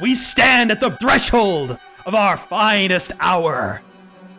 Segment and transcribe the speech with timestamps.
[0.00, 3.82] We stand at the threshold of our finest hour.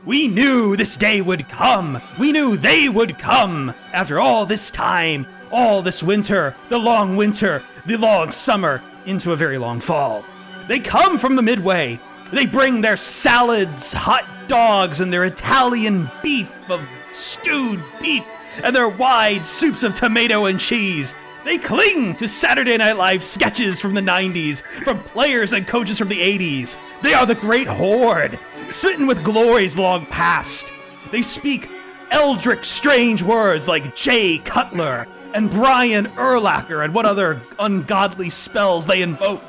[0.03, 2.01] We knew this day would come.
[2.19, 3.75] We knew they would come.
[3.93, 9.35] After all this time, all this winter, the long winter, the long summer, into a
[9.35, 10.25] very long fall.
[10.67, 11.99] They come from the Midway.
[12.33, 16.81] They bring their salads, hot dogs, and their Italian beef of
[17.11, 18.23] stewed beef,
[18.63, 21.13] and their wide soups of tomato and cheese.
[21.51, 26.07] They cling to Saturday Night Live sketches from the 90s, from players and coaches from
[26.07, 26.77] the 80s.
[27.01, 30.71] They are the great horde, smitten with glories long past.
[31.11, 31.69] They speak
[32.09, 39.01] eldritch, strange words like Jay Cutler and Brian Urlacher and what other ungodly spells they
[39.01, 39.43] invoke.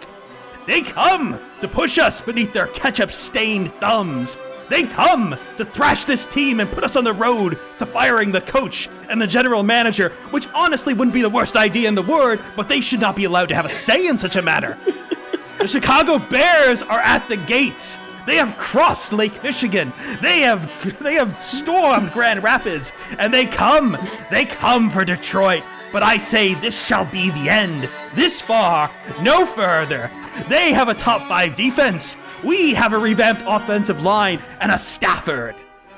[0.67, 4.39] They come to push us beneath their ketchup stained thumbs.
[4.73, 8.41] They come to thrash this team and put us on the road to firing the
[8.41, 12.41] coach and the general manager, which honestly wouldn't be the worst idea in the world,
[12.57, 14.79] but they should not be allowed to have a say in such a matter.
[15.59, 17.99] the Chicago Bears are at the gates.
[18.27, 19.93] They have crossed Lake Michigan.
[20.23, 23.99] They have they have stormed Grand Rapids and they come.
[24.31, 25.65] They come for Detroit.
[25.93, 27.91] But I say this shall be the end.
[28.15, 28.91] This far,
[29.21, 30.11] no further.
[30.49, 32.19] They have a top 5 defense.
[32.43, 35.55] We have a revamped offensive line and a Stafford.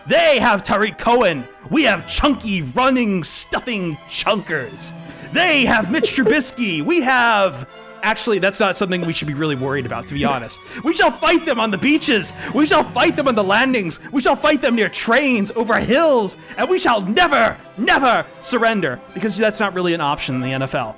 [0.07, 1.49] They have Tarik Cohen.
[1.71, 4.93] We have chunky, running, stuffing chunkers.
[5.33, 6.83] They have Mitch Trubisky.
[6.83, 7.69] We have.
[8.03, 10.59] Actually, that's not something we should be really worried about, to be honest.
[10.85, 12.35] We shall fight them on the beaches.
[12.55, 13.99] We shall fight them on the landings.
[14.13, 19.39] We shall fight them near trains, over hills, and we shall never, never surrender because
[19.39, 20.97] that's not really an option in the NFL.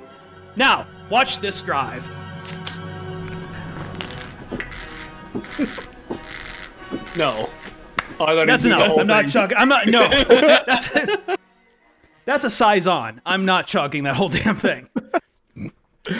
[0.57, 2.05] Now, watch this drive.
[7.17, 7.49] No.
[8.19, 8.97] Oh, That's he'd do the enough.
[8.99, 9.31] I'm not thing.
[9.31, 9.57] chugging.
[9.57, 9.87] I'm not.
[9.87, 10.87] No, that's
[12.25, 13.21] that's a size on.
[13.25, 14.87] I'm not chugging that whole damn thing.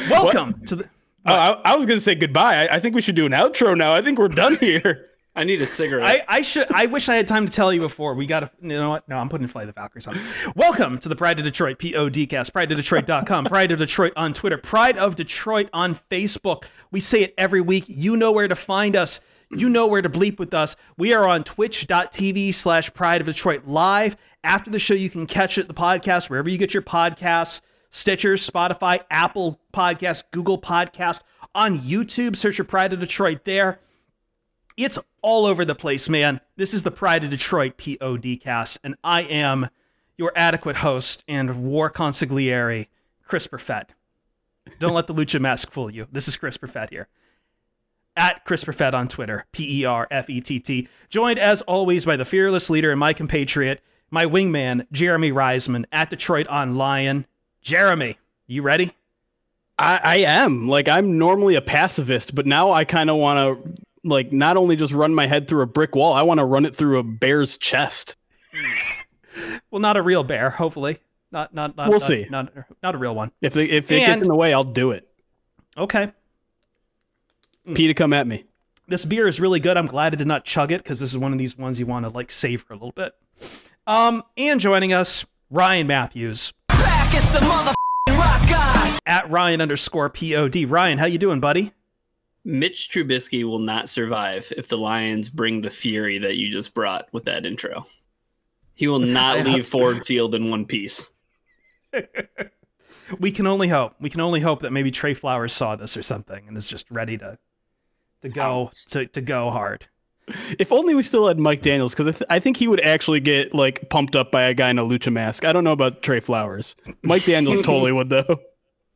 [0.10, 0.90] Welcome to the.
[1.26, 2.68] Oh, I, I was gonna say goodbye.
[2.68, 3.94] I, I think we should do an outro now.
[3.94, 5.06] I think we're done here.
[5.38, 6.26] I need a cigarette.
[6.28, 6.66] I, I should.
[6.74, 8.16] I wish I had time to tell you before.
[8.16, 8.52] We got to.
[8.60, 9.08] You know what?
[9.08, 10.20] No, I'm putting Fly the Valkyries on.
[10.56, 12.52] Welcome to the Pride of Detroit PODcast.
[12.52, 13.46] Pride of Detroit.com.
[13.46, 14.58] Pride of Detroit on Twitter.
[14.58, 16.64] Pride of Detroit on Facebook.
[16.90, 17.86] We say it every week.
[17.88, 19.22] You know where to find us.
[19.52, 20.76] You know where to bleep with us.
[20.98, 24.18] We are on twitch.tv slash pride of Detroit live.
[24.44, 27.62] After the show, you can catch it, the podcast, wherever you get your podcasts,
[27.92, 31.22] Stitcher, Spotify, Apple Podcast, Google Podcast.
[31.54, 33.80] On YouTube, search for Pride of Detroit there.
[34.78, 36.40] It's all over the place, man.
[36.56, 39.68] This is the Pride of Detroit PODcast, and I am
[40.16, 42.88] your adequate host and war consigliere,
[43.26, 43.90] Chris Perfett.
[44.80, 46.08] Don't let the Lucha mask fool you.
[46.10, 47.10] This is Chris Perfett here.
[48.16, 50.88] At Chris Perfett on Twitter, P E R F E T T.
[51.10, 56.10] Joined as always by the fearless leader and my compatriot, my wingman, Jeremy Reisman, at
[56.10, 57.26] Detroit on Lion.
[57.62, 58.18] Jeremy,
[58.48, 58.94] you ready?
[59.78, 63.40] I, I am like I'm normally a pacifist, but now I kind of want
[63.76, 66.46] to like not only just run my head through a brick wall, I want to
[66.46, 68.16] run it through a bear's chest.
[69.70, 70.98] Well, not a real bear, hopefully.
[71.32, 72.26] Not not not We'll not, see.
[72.28, 73.32] Not, not a real one.
[73.40, 75.08] If they if it And- gets in the way, I'll do it.
[75.78, 76.12] Okay.
[77.76, 78.46] P to come at me.
[78.88, 79.78] this beer is really good.
[79.78, 81.86] I'm glad I did not chug it because this is one of these ones you
[81.86, 83.14] want to like savor a little bit.
[83.86, 88.98] Um, and joining us, Ryan Matthews back, it's the motherfucking rock guy.
[89.06, 90.56] at Ryan underscore pod.
[90.56, 91.74] Ryan, how you doing, buddy?
[92.48, 97.10] Mitch Trubisky will not survive if the Lions bring the fury that you just brought
[97.12, 97.86] with that intro.
[98.74, 101.12] He will not leave Ford Field in one piece.
[103.20, 103.94] We can only hope.
[104.02, 106.92] We can only hope that maybe Trey Flowers saw this or something and is just
[106.92, 107.38] ready to
[108.22, 109.88] to go to, to go hard.
[110.60, 113.22] If only we still had Mike Daniels, because I, th- I think he would actually
[113.22, 115.46] get like pumped up by a guy in a lucha mask.
[115.46, 116.76] I don't know about Trey Flowers.
[117.02, 118.42] Mike Daniels totally would though.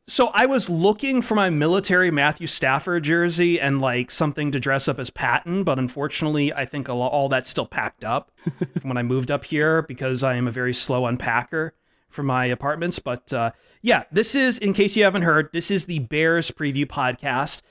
[0.08, 4.88] So I was looking for my military Matthew Stafford jersey and like something to dress
[4.88, 8.32] up as Patton, but unfortunately, I think all that's still packed up
[8.80, 11.70] from when I moved up here because I am a very slow unpacker
[12.08, 12.98] for my apartments.
[12.98, 16.84] But uh, yeah, this is in case you haven't heard, this is the Bears preview
[16.84, 17.62] podcast.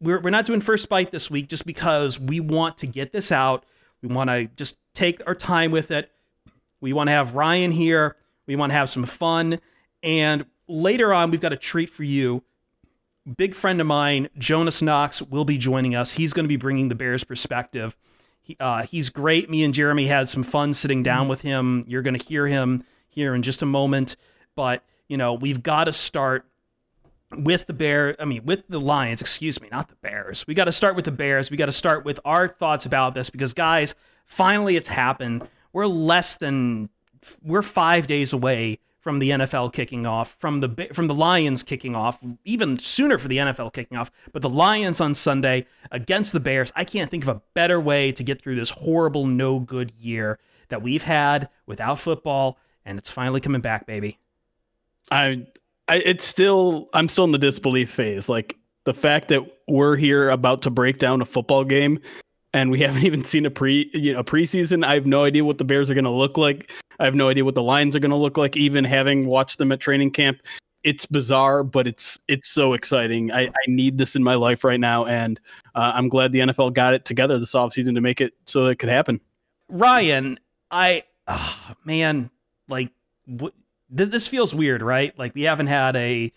[0.00, 3.32] We're we're not doing first bite this week just because we want to get this
[3.32, 3.64] out.
[4.02, 6.10] We want to just take our time with it.
[6.80, 8.16] We want to have Ryan here.
[8.46, 9.60] We want to have some fun.
[10.02, 12.42] And later on, we've got a treat for you.
[13.36, 16.12] Big friend of mine, Jonas Knox, will be joining us.
[16.14, 17.96] He's going to be bringing the Bears perspective.
[18.40, 19.50] He, uh, he's great.
[19.50, 21.84] Me and Jeremy had some fun sitting down with him.
[21.86, 24.16] You're going to hear him here in just a moment.
[24.56, 26.46] But, you know, we've got to start
[27.36, 30.46] with the Bear, I mean, with the Lions, excuse me, not the Bears.
[30.46, 31.50] We got to start with the Bears.
[31.50, 33.94] We got to start with our thoughts about this because, guys,
[34.26, 35.46] finally it's happened.
[35.72, 36.88] We're less than,
[37.42, 41.96] we're five days away from the NFL kicking off, from the from the Lions kicking
[41.96, 44.10] off, even sooner for the NFL kicking off.
[44.32, 48.12] But the Lions on Sunday against the Bears, I can't think of a better way
[48.12, 50.38] to get through this horrible, no good year
[50.68, 54.18] that we've had without football, and it's finally coming back, baby.
[55.10, 55.46] I,
[55.88, 58.28] I it's still I'm still in the disbelief phase.
[58.28, 62.00] Like the fact that we're here about to break down a football game
[62.52, 64.84] and we haven't even seen a pre you know preseason.
[64.84, 66.70] I have no idea what the Bears are going to look like.
[66.98, 68.56] I have no idea what the Lions are going to look like.
[68.56, 70.40] Even having watched them at training camp,
[70.82, 73.32] it's bizarre, but it's it's so exciting.
[73.32, 75.40] I, I need this in my life right now, and
[75.74, 78.78] uh, I'm glad the NFL got it together this offseason to make it so it
[78.78, 79.20] could happen.
[79.68, 80.38] Ryan,
[80.70, 82.30] I, oh, man,
[82.68, 82.90] like
[83.88, 85.16] this feels weird, right?
[85.18, 86.32] Like we haven't had a,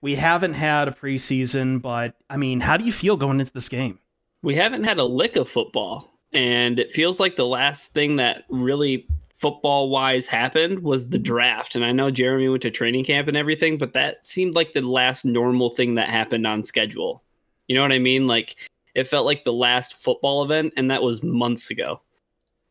[0.00, 3.68] we haven't had a preseason, but I mean, how do you feel going into this
[3.68, 3.98] game?
[4.42, 8.44] We haven't had a lick of football, and it feels like the last thing that
[8.48, 11.76] really football wise happened was the draft.
[11.76, 14.80] And I know Jeremy went to training camp and everything, but that seemed like the
[14.80, 17.22] last normal thing that happened on schedule.
[17.68, 18.26] You know what I mean?
[18.26, 18.56] Like
[18.94, 22.00] it felt like the last football event, and that was months ago.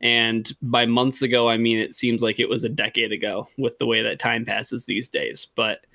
[0.02, 3.78] And by months ago, I mean it seems like it was a decade ago with
[3.78, 5.48] the way that time passes these days.
[5.56, 5.86] But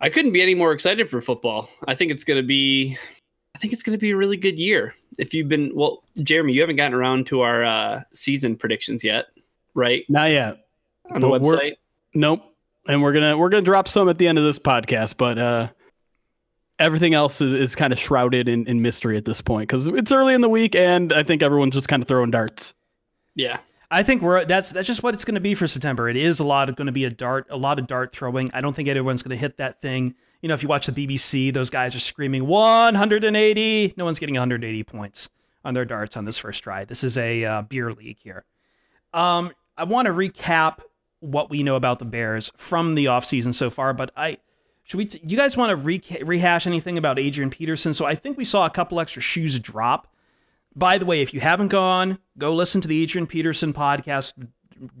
[0.00, 1.68] I couldn't be any more excited for football.
[1.86, 2.98] I think it's going to be
[3.54, 4.94] I think it's going to be a really good year.
[5.18, 9.26] If you've been well, Jeremy, you haven't gotten around to our uh, season predictions yet,
[9.74, 10.04] right?
[10.08, 10.64] Not yet
[11.10, 11.76] On the But we're- website.
[12.14, 12.42] Nope.
[12.88, 15.68] And we're gonna we're gonna drop some at the end of this podcast, but uh
[16.78, 20.10] everything else is, is kind of shrouded in, in mystery at this point because it's
[20.10, 22.72] early in the week and I think everyone's just kind of throwing darts.
[23.34, 23.58] Yeah.
[23.90, 26.08] I think we're that's that's just what it's going to be for September.
[26.08, 28.50] It is a lot of going to be a dart, a lot of dart throwing.
[28.54, 30.14] I don't think anyone's going to hit that thing.
[30.40, 33.94] You know, if you watch the BBC, those guys are screaming 180.
[33.96, 35.30] No one's getting 180 points
[35.64, 36.84] on their darts on this first try.
[36.84, 38.44] This is a uh, beer league here.
[39.12, 40.80] Um, I want to recap
[41.20, 44.38] what we know about the Bears from the offseason so far, but I
[44.90, 45.06] should we?
[45.06, 47.94] T- you guys want to re- rehash anything about Adrian Peterson?
[47.94, 50.08] So I think we saw a couple extra shoes drop.
[50.74, 54.32] By the way, if you haven't gone, go listen to the Adrian Peterson podcast.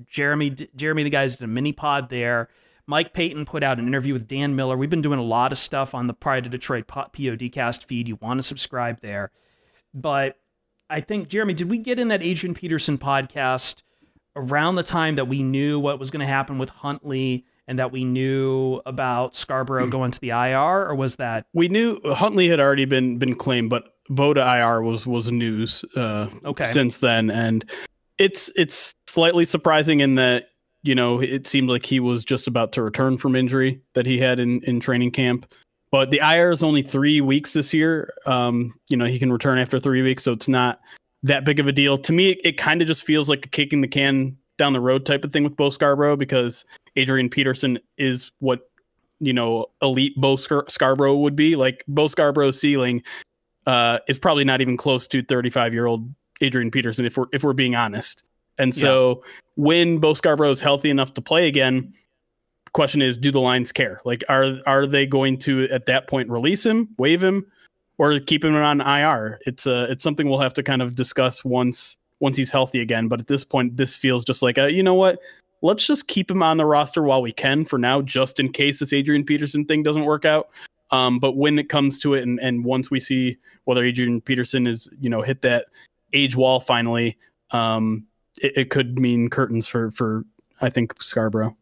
[0.06, 2.48] Jeremy, Jeremy, the guys did a mini pod there.
[2.90, 4.76] Mike Payton put out an interview with Dan Miller.
[4.76, 8.08] We've been doing a lot of stuff on the Pride of Detroit PODcast feed.
[8.08, 9.30] You want to subscribe there.
[9.94, 10.40] But
[10.90, 13.82] I think, Jeremy, did we get in that Adrian Peterson podcast
[14.34, 17.92] around the time that we knew what was going to happen with Huntley and that
[17.92, 20.88] we knew about Scarborough going to the IR?
[20.88, 25.06] Or was that We knew Huntley had already been been claimed, but Boda IR was
[25.06, 26.64] was news uh, Okay.
[26.64, 27.70] since then, and
[28.18, 30.48] it's it's slightly surprising in that
[30.82, 34.18] you know it seemed like he was just about to return from injury that he
[34.18, 35.52] had in in training camp.
[35.90, 38.12] But the IR is only three weeks this year.
[38.26, 40.80] Um, you know he can return after three weeks, so it's not
[41.22, 41.98] that big of a deal.
[41.98, 44.80] To me, it, it kind of just feels like a kicking the can down the
[44.80, 46.64] road type of thing with Bo Scarborough because
[46.96, 48.70] Adrian Peterson is what
[49.18, 51.56] you know elite Bo Scar- Scarborough would be.
[51.56, 53.02] Like Bo Scarborough's ceiling
[53.66, 56.08] uh, is probably not even close to 35 year old
[56.40, 58.24] Adrian Peterson if we're if we're being honest.
[58.58, 61.94] And so when Bo Scarborough is healthy enough to play again,
[62.64, 64.00] the question is, do the Lions care?
[64.04, 67.46] Like, are are they going to at that point release him, waive him,
[67.98, 69.40] or keep him on IR?
[69.46, 73.08] It's uh, it's something we'll have to kind of discuss once once he's healthy again.
[73.08, 75.18] But at this point, this feels just like a, you know what?
[75.62, 78.78] Let's just keep him on the roster while we can for now, just in case
[78.78, 80.48] this Adrian Peterson thing doesn't work out.
[80.90, 84.66] Um, but when it comes to it, and, and once we see whether Adrian Peterson
[84.66, 85.66] is, you know, hit that
[86.12, 87.16] age wall finally,
[87.50, 88.06] um,
[88.40, 90.24] it, it could mean curtains for for
[90.60, 91.56] I think Scarborough.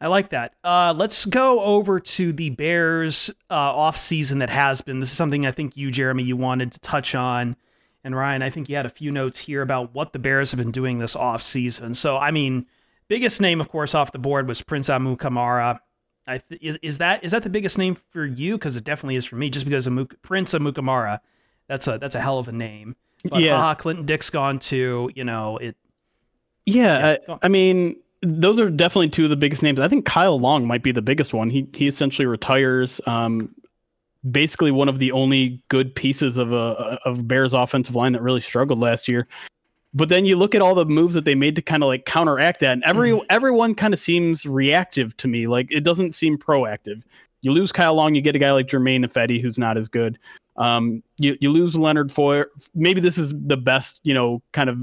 [0.00, 0.54] I like that.
[0.62, 5.00] Uh, let's go over to the Bears uh, off season that has been.
[5.00, 7.56] This is something I think you, Jeremy, you wanted to touch on,
[8.02, 10.58] and Ryan, I think you had a few notes here about what the Bears have
[10.58, 11.94] been doing this off season.
[11.94, 12.66] So, I mean,
[13.08, 15.78] biggest name, of course, off the board was Prince Amukamara.
[16.26, 18.58] Th- is, is that is that the biggest name for you?
[18.58, 19.48] Because it definitely is for me.
[19.48, 21.20] Just because Muk- Prince Amukamara,
[21.66, 22.96] that's a that's a hell of a name.
[23.24, 23.56] But Yeah.
[23.56, 25.10] haha, Clinton-Dix gone too.
[25.14, 25.76] You know it.
[26.66, 27.38] Yeah, on.
[27.42, 29.78] I, I mean, those are definitely two of the biggest names.
[29.80, 31.50] I think Kyle Long might be the biggest one.
[31.50, 33.00] He he essentially retires.
[33.06, 33.54] Um,
[34.30, 38.40] basically one of the only good pieces of a of Bears offensive line that really
[38.40, 39.28] struggled last year.
[39.92, 42.06] But then you look at all the moves that they made to kind of like
[42.06, 43.26] counteract that, and every Mm-hmm.
[43.30, 45.46] everyone kind of seems reactive to me.
[45.46, 47.02] Like it doesn't seem proactive.
[47.42, 50.18] You lose Kyle Long, you get a guy like Germain Ifedi who's not as good.
[50.56, 52.46] Um, you you lose Leonard Floyd.
[52.74, 54.78] Maybe this is the best, you know, kind of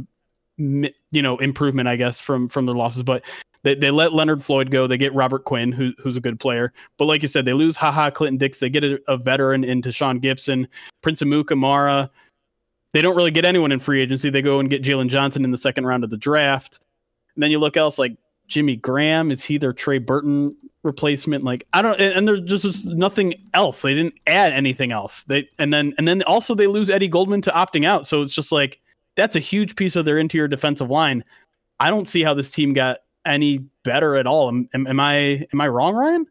[0.58, 3.24] you know improvement i guess from from their losses but
[3.64, 4.86] they, they let leonard floyd go.
[4.88, 6.74] They get robert quinn who, who's a good player.
[6.98, 8.60] But like you said they lose Ha Ha Clinton-Dix.
[8.60, 10.68] They get a, a veteran in Tashaun Gipson
[11.02, 12.10] prince amuka mara
[12.94, 14.30] they don't really get anyone in free agency.
[14.30, 16.80] They go and get Jaylon Johnson in the second round of the draft.
[17.36, 19.32] And then you look else like jimmy graham.
[19.32, 23.34] Is he their trey burton replacement like i don't and, and there's just, just nothing
[23.54, 27.08] else they didn't add anything else they and then and then also they lose eddie
[27.08, 28.82] goldman to opting out so it's just like
[29.16, 31.24] that's a huge piece of their interior defensive line.
[31.80, 34.48] I don't see how this team got any better at all.
[34.48, 36.28] Am, am, am I am I wrong, Ryan?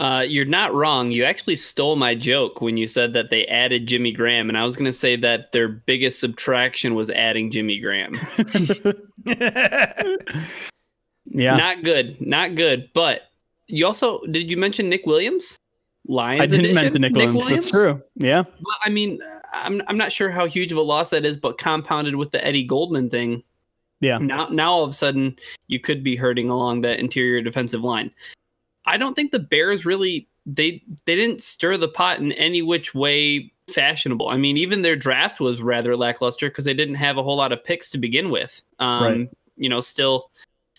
[0.00, 1.12] Uh, you're not wrong.
[1.12, 4.64] You actually stole my joke when you said that they added Jimmy Graham, and I
[4.64, 8.18] was going to say that their biggest subtraction was adding Jimmy Graham.
[11.26, 12.90] Yeah, Not good, not good.
[12.94, 13.22] But
[13.68, 15.58] you also did you mention Nick Williams?
[16.08, 17.00] Lions I didn't edition?
[17.00, 17.64] mention Nick, Williams.
[17.64, 18.02] That's true.
[18.16, 19.20] Yeah, Well, I mean,
[19.52, 22.44] I'm I'm not sure how huge of a loss that is, but compounded with the
[22.44, 23.42] Eddie Goldman thing,
[24.00, 24.18] yeah.
[24.18, 25.36] now now all of a sudden
[25.68, 28.10] you could be hurting along that interior defensive line.
[28.84, 32.94] I don't think the Bears really they they didn't stir the pot in any which
[32.94, 34.28] way fashionable.
[34.28, 37.52] I mean, even their draft was rather lackluster because they didn't have a whole lot
[37.52, 38.60] of picks to begin with.
[38.78, 39.30] Um, Right.
[39.56, 40.30] You know, still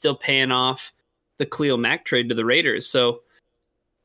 [0.04, 0.92] still paying off
[1.38, 3.22] the Khalil Mack trade to the Raiders, so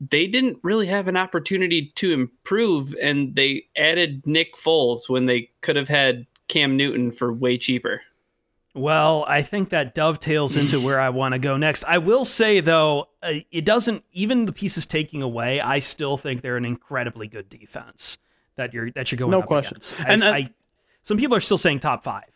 [0.01, 5.51] they didn't really have an opportunity to improve, and they added Nick Foles when they
[5.61, 8.03] could have had Cam Newton for way cheaper.
[8.75, 11.83] Well, I think that dovetails into where I want to go next.
[11.83, 15.61] I will say though, uh, it doesn't even the pieces taking away.
[15.61, 18.19] I still think they're an incredibly good defense
[18.55, 19.73] that you're that you're going No up question.
[19.73, 20.01] against.
[20.01, 20.51] I, And, uh, I,
[21.03, 22.31] some people are still saying top five.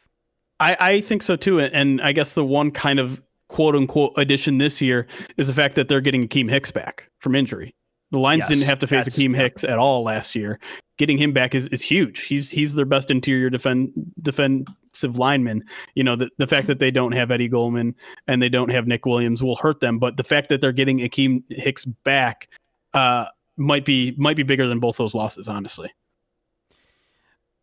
[0.59, 1.61] I, I think so too.
[1.61, 5.07] And I guess the one kind of quote unquote addition this year
[5.37, 7.75] is the fact that they're getting Akiem Hicks back from injury.
[8.11, 9.35] The Lions Yes, didn't have to face Akiem.
[9.35, 10.59] Hicks at all last year.
[10.99, 12.25] Getting him back is, is huge.
[12.25, 13.91] He's he's their best interior defend
[14.21, 15.65] defensive lineman.
[15.95, 17.95] You know, the, the fact that they don't have Eddie Goldman
[18.27, 19.99] and they don't have Nick Williams will hurt them.
[19.99, 22.49] But the fact that they're getting Akiem Hicks back
[22.93, 25.91] uh, might be might be bigger than both those losses, honestly.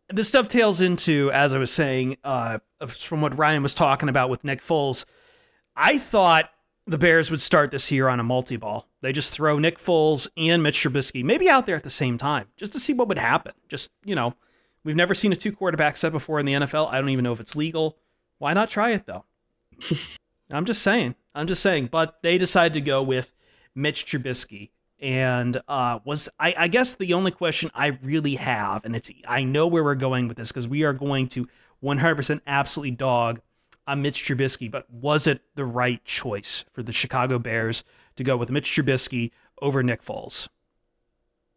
[0.10, 4.44] this dovetails into, as I was saying, uh, from what Ryan was talking about with
[4.44, 5.06] Nick Foles.
[5.82, 6.50] I thought
[6.86, 8.90] the Bears would start this year on a multi ball.
[9.02, 12.48] They just throw Nick Foles and Mitch Trubisky maybe out there at the same time,
[12.58, 13.54] just to see what would happen.
[13.70, 14.36] Just you know,
[14.84, 16.92] we've never seen a two quarterback set before in the NFL.
[16.92, 17.98] I don't even know if it's legal.
[18.40, 19.24] Why not try it though?
[20.52, 21.16] I'm just saying.
[21.34, 21.88] I'm just saying.
[21.88, 23.32] But they decided to go with
[23.74, 24.72] Mitch Trubisky.
[25.00, 29.46] And uh, was I, I guess the only question I really have, and it's I
[29.46, 31.48] know where we're going with this because we are going to
[31.82, 33.40] 100% absolutely dog
[33.90, 37.84] on Mitch Trubisky, but was it the right choice for the Chicago Bears
[38.16, 39.32] to go with Mitch Trubisky
[39.62, 40.48] over Nick Foles?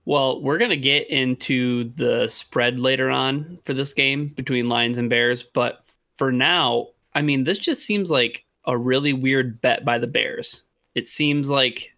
[0.06, 4.96] Well, we're going to get into the spread later on for this game between Lions
[4.96, 5.84] and Bears, but
[6.16, 10.62] for now, I mean, this just seems like a really weird bet by the Bears.
[10.94, 11.94] It seems like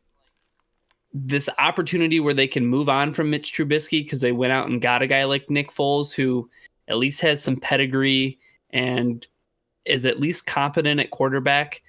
[1.12, 4.82] this opportunity where they can move on from Mitch Trubisky because they went out and
[4.82, 6.50] got a guy like Nick Foles who
[6.88, 9.26] at least has some pedigree and
[9.84, 11.82] is at least competent at quarterback.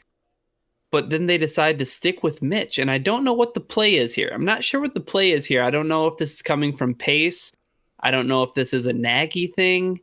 [0.92, 3.96] But then they decide to stick with Mitch, and I don't know what the play
[3.96, 4.30] is here.
[4.34, 5.62] I'm not sure what the play is here.
[5.62, 7.52] I don't know if this is coming from Pace.
[8.00, 10.00] I don't know if this is a Nagy thing.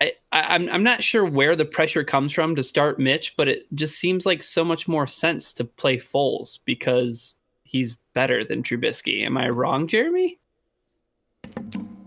[0.00, 3.48] I, I, I'm I'm not sure where the pressure comes from to start Mitch, but
[3.48, 7.34] it just seems like so much more sense to play Foles because
[7.64, 9.24] he's better than Trubisky.
[9.24, 10.38] Am I wrong, Jeremy?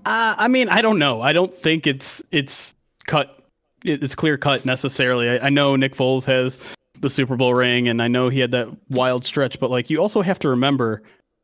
[0.05, 1.21] Uh, I mean, I don't know.
[1.21, 2.75] I don't think it's it's
[3.05, 3.44] cut.
[3.87, 5.29] It- It's clear cut necessarily.
[5.29, 6.57] I, I know Nick Foles has
[7.01, 9.59] the Super Bowl ring, and I know he had that wild stretch.
[9.59, 11.03] But like, you also have to remember,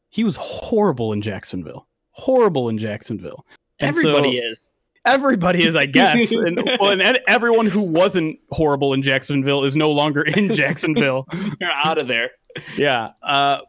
[0.09, 1.87] he was horrible in Jacksonville.
[2.11, 3.45] Horrible in Jacksonville.
[3.79, 4.71] And so- Everybody is.
[5.03, 9.89] Everybody is, I guess, and, well, and everyone who wasn't horrible in Jacksonville is no
[9.91, 11.25] longer in Jacksonville.
[11.59, 12.29] You're out of there.
[12.77, 13.13] yeah.
[13.23, 13.61] Uh,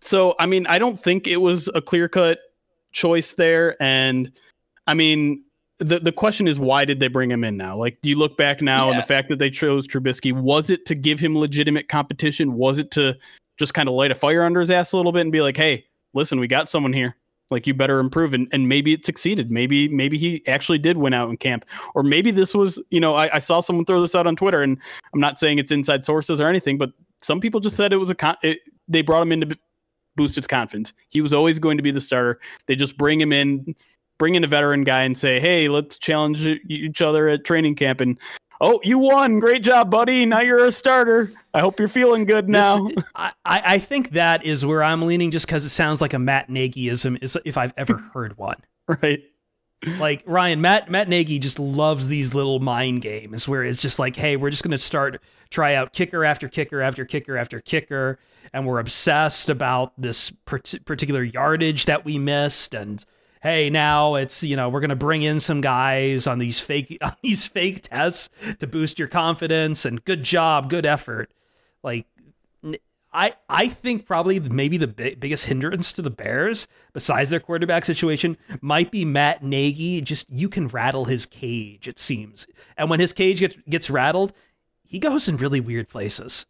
[0.00, 2.38] so, I mean, I don't think it was a clear cut
[2.92, 3.76] choice there.
[3.82, 4.32] And
[4.86, 5.44] I mean,
[5.78, 7.76] the, the question is, why did they bring him in now?
[7.76, 10.86] Like, do you look back now and the fact that they chose Trubisky, was it
[10.86, 12.54] to give him legitimate competition?
[12.54, 13.16] Was it to
[13.58, 15.56] just kind of light a fire under his ass a little bit and be like,
[15.56, 17.16] hey, listen, we got someone here.
[17.50, 19.50] Like you better improve, and, and maybe it succeeded.
[19.50, 23.14] Maybe maybe he actually did win out in camp, or maybe this was you know
[23.14, 24.76] I, I saw someone throw this out on Twitter, and
[25.14, 26.90] I'm not saying it's inside sources or anything, but
[27.22, 29.58] some people just said it was a con- it, they brought him in to
[30.14, 30.92] boost his confidence.
[31.08, 32.38] He was always going to be the starter.
[32.66, 33.74] They just bring him in,
[34.18, 38.00] bring in a veteran guy, and say, hey, let's challenge each other at training camp,
[38.00, 38.18] and
[38.60, 39.38] oh, you won.
[39.38, 40.26] Great job, buddy.
[40.26, 41.30] Now you're a starter.
[41.54, 42.88] I hope you're feeling good now.
[42.88, 46.18] This- I, I think that is where I'm leaning, just because it sounds like a
[46.18, 48.56] Matt Nagyism, is if I've ever heard one.
[49.02, 49.22] right.
[49.98, 54.16] like Ryan, Matt Matt Nagy just loves these little mind games where it's just like,
[54.16, 58.18] hey, we're just gonna start try out kicker after kicker after kicker after kicker,
[58.52, 63.04] and we're obsessed about this part- particular yardage that we missed, and
[63.42, 67.16] hey, now it's you know we're gonna bring in some guys on these fake on
[67.22, 71.30] these fake tests to boost your confidence, and good job, good effort,
[71.82, 72.06] like.
[73.10, 77.86] I I think probably maybe the bi- biggest hindrance to the Bears, besides their quarterback
[77.86, 80.02] situation, might be Matt Nagy.
[80.02, 82.46] Just you can rattle his cage, it seems.
[82.76, 84.34] And when his cage gets, gets rattled,
[84.84, 86.44] he goes in really weird places.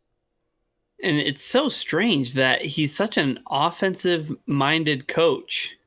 [1.02, 5.77] And it's so strange that he's such an offensive minded coach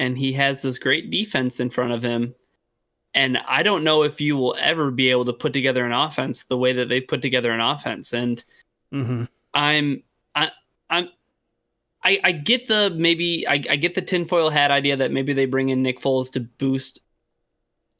[0.00, 2.34] and he has this great defense in front of him.
[3.14, 6.44] And I don't know if you will ever be able to put together an offense
[6.44, 8.12] the way that they put together an offense.
[8.12, 8.42] And
[8.92, 9.24] Mm-hmm.
[9.54, 10.02] I'm
[10.34, 10.50] I
[10.88, 11.08] I'm
[12.02, 15.46] I, I get the maybe I, I get the tinfoil hat idea that maybe they
[15.46, 17.00] bring in Nick Foles to boost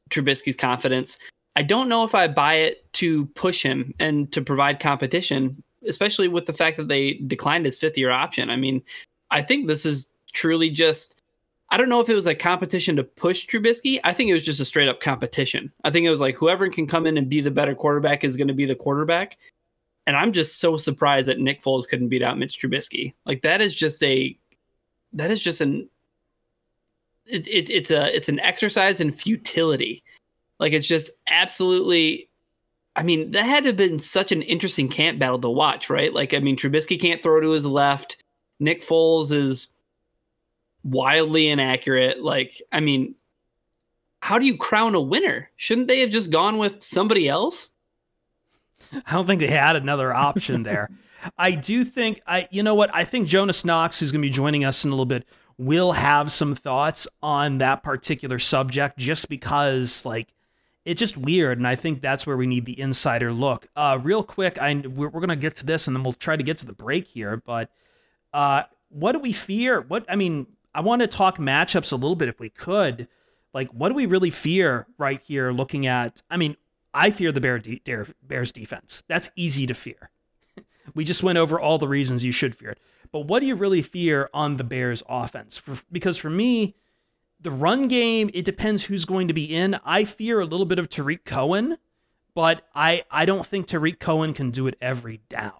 [0.09, 1.17] Trubisky's confidence.
[1.55, 6.27] I don't know if I buy it to push him and to provide competition, especially
[6.27, 8.49] with the fact that they declined his fifth year option.
[8.49, 8.81] I mean,
[9.31, 11.20] I think this is truly just
[11.71, 13.99] I don't know if it was a competition to push Trubisky.
[14.03, 15.71] I think it was just a straight up competition.
[15.85, 18.35] I think it was like whoever can come in and be the better quarterback is
[18.35, 19.37] going to be the quarterback.
[20.05, 23.13] And I'm just so surprised that Nick Foles couldn't beat out Mitch Trubisky.
[23.25, 24.37] Like that is just a
[25.13, 25.89] that is just an
[27.25, 30.03] it, it, it's a it's an exercise in futility.
[30.59, 32.27] Like it's just absolutely
[32.97, 36.13] I mean, that had to have been such an interesting camp battle to watch, right?
[36.13, 38.21] Like I mean, Trubisky can't throw to his left.
[38.59, 39.67] Nick Foles is
[40.83, 42.21] wildly inaccurate.
[42.21, 43.15] Like, I mean,
[44.21, 45.49] how do you crown a winner?
[45.55, 47.69] Shouldn't they have just gone with somebody else?
[48.93, 50.89] I don't think they had another option there.
[51.37, 54.31] I do think I you know what I think Jonas Knox who's going to be
[54.31, 55.25] joining us in a little bit
[55.57, 60.33] will have some thoughts on that particular subject just because like
[60.83, 63.67] it's just weird and I think that's where we need the insider look.
[63.75, 66.35] Uh real quick I we're, we're going to get to this and then we'll try
[66.35, 67.69] to get to the break here but
[68.33, 69.81] uh what do we fear?
[69.81, 73.07] What I mean I want to talk matchups a little bit if we could.
[73.53, 76.55] Like what do we really fear right here looking at I mean
[76.93, 77.81] I fear the Bear de-
[78.21, 79.03] Bears defense.
[79.07, 80.11] That's easy to fear.
[80.93, 82.79] we just went over all the reasons you should fear it.
[83.11, 85.57] But what do you really fear on the Bears offense?
[85.57, 86.75] For, because for me,
[87.39, 89.79] the run game, it depends who's going to be in.
[89.83, 91.77] I fear a little bit of Tarik Cohen,
[92.33, 95.53] but I, I don't think Tarik Cohen can do it every down.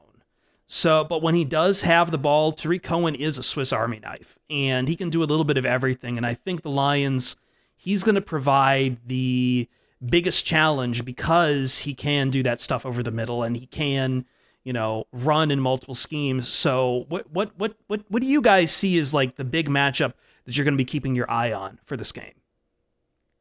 [0.73, 4.39] So, but when he does have the ball, Tarik Cohen is a Swiss Army knife
[4.49, 6.15] and he can do a little bit of everything.
[6.15, 7.35] And I think the Lions,
[7.75, 9.67] he's going to provide the
[10.03, 14.23] biggest challenge because he can do that stuff over the middle and he can,
[14.63, 16.47] you know, run in multiple schemes.
[16.47, 20.13] So what what what what what do you guys see as like the big matchup
[20.45, 22.35] that you're going to be keeping your eye on for this game?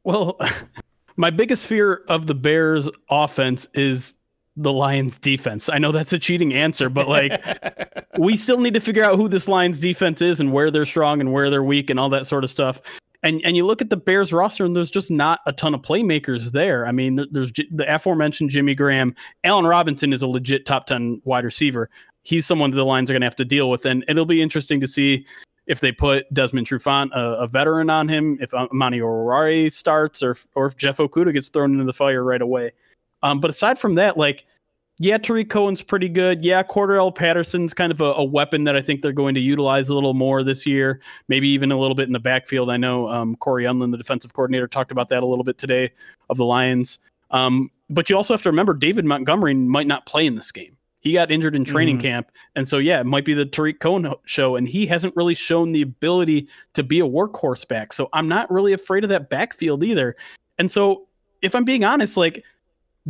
[0.03, 0.37] Well,
[1.17, 4.17] my biggest fear of the Bears offense is
[4.63, 5.69] the Lions defense.
[5.69, 7.43] I know that's a cheating answer, but like
[8.19, 11.21] we still need to figure out who this Lions defense is and where they're strong
[11.21, 12.81] and where they're weak and all that sort of stuff.
[13.23, 15.83] And and you look at the Bears roster and there's just not a ton of
[15.83, 16.87] playmakers there.
[16.87, 19.15] I mean, there's the aforementioned Jimmy Graham.
[19.45, 21.91] Allen Robinson is a legit top 10 wide receiver.
[22.23, 24.43] He's someone that the Lions are going to have to deal with and it'll be
[24.43, 25.27] interesting to see
[25.67, 30.37] if they put Desmond Trufant, a, a veteran, on him, if Amani Oruwariye starts, or
[30.57, 32.73] or if Jeff Okudah gets thrown into the fire right away.
[33.23, 34.47] Um, but aside from that, like,
[34.99, 36.45] yeah, Tarik Cohen's pretty good.
[36.45, 39.89] Yeah, Cordarrelle Patterson's kind of a, a weapon that I think they're going to utilize
[39.89, 42.69] a little more this year, maybe even a little bit in the backfield.
[42.69, 45.91] I know um, Cory Undlin, the defensive coordinator, talked about that a little bit today
[46.29, 46.99] of the Lions.
[47.31, 50.77] Um, but you also have to remember David Montgomery might not play in this game.
[51.01, 52.03] He got injured in training Mhm.
[52.03, 52.31] camp.
[52.55, 54.57] And so, yeah, it might be the Tariq Cohen show.
[54.57, 57.95] And he hasn't really shown the ability to be a workhorse back.
[57.95, 60.15] So I'm not really afraid of that backfield either.
[60.59, 61.07] And so,
[61.41, 62.45] if I'm being honest, like,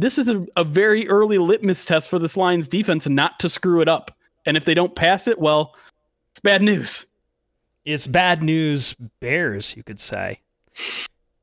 [0.02, 3.80] this is a, a very early litmus test for this Lions defense not to screw
[3.80, 4.16] it up.
[4.46, 5.74] And if they don't pass it, well,
[6.30, 7.06] it's bad news.
[7.84, 10.40] It's bad news Bears, you could say.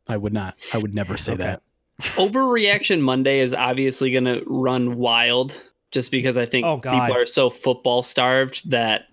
[0.08, 0.56] I would not.
[0.74, 1.43] I would never say Okay.
[1.43, 1.62] that.
[2.00, 5.60] Overreaction Monday is obviously going to run wild
[5.91, 9.08] just because I think Oh, people are so football starved that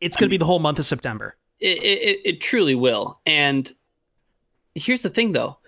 [0.00, 1.36] it's going to be the whole month of September.
[1.60, 3.20] It, it, it truly will.
[3.26, 3.70] And
[4.74, 5.58] here's the thing, though: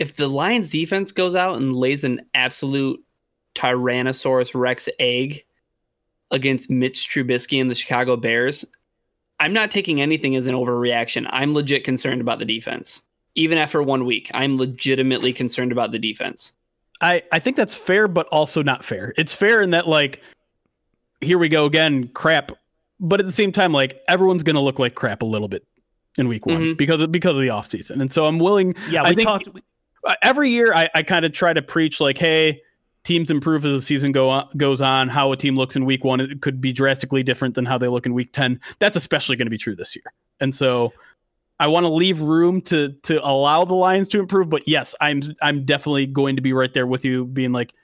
[0.00, 2.98] if the Lions' defense goes out and lays an absolute
[3.54, 5.44] Tyrannosaurus Rex egg
[6.30, 8.64] against Mitch Trubisky and the Chicago Bears,
[9.38, 11.26] I'm not taking anything as an overreaction.
[11.30, 13.02] I'm legit concerned about the defense.
[13.34, 16.54] Even after one week, I'm legitimately concerned about the defense.
[17.02, 19.14] I, I think that's fair, but also not fair.
[19.16, 20.22] It's fair in that like,
[21.20, 22.52] here we go again, crap.
[22.98, 25.66] But at the same time, like everyone's gonna look like crap a little bit
[26.18, 26.76] in week one Mhm.
[26.76, 28.00] because of because of the offseason.
[28.02, 29.48] And so I'm willing Yeah, I we think- talked.
[30.04, 32.62] Uh, every year I, I kind of try to preach like, hey,
[33.04, 35.08] teams improve as the season go on, goes on.
[35.08, 37.88] How a team looks in week one it could be drastically different than how they
[37.88, 38.60] look in week ten.
[38.78, 40.04] That's especially going to be true this year.
[40.40, 40.92] And so
[41.58, 44.48] I want to leave room to to allow the Lions to improve.
[44.48, 47.74] But yes, I'm I'm definitely going to be right there with you, being like,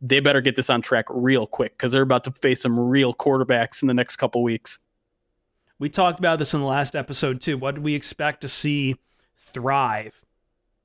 [0.00, 3.14] they better get this on track real quick because they're about to face some real
[3.14, 4.80] quarterbacks in the next couple weeks.
[5.78, 7.56] We talked about this in the last episode too.
[7.56, 8.96] What do we expect to see
[9.36, 10.23] thrive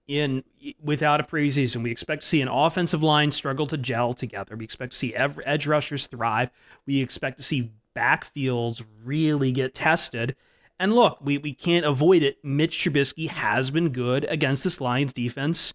[0.09, 0.43] in
[0.83, 1.83] without a preseason?
[1.83, 4.57] We expect to see an offensive line struggle to gel together.
[4.57, 6.51] We expect to see edge rushers thrive.
[6.85, 10.35] We expect to see backfields really get tested.
[10.79, 12.43] And look, we, we can't avoid it.
[12.43, 15.73] Mitch Trubisky has been good against this Lions defense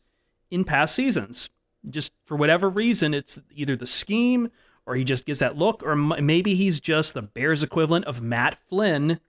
[0.50, 1.50] in past seasons.
[1.88, 4.50] Just for whatever reason, it's either the scheme
[4.86, 8.58] or he just gets that look, or maybe he's just the Bears equivalent of Matt
[8.68, 9.20] Flynn,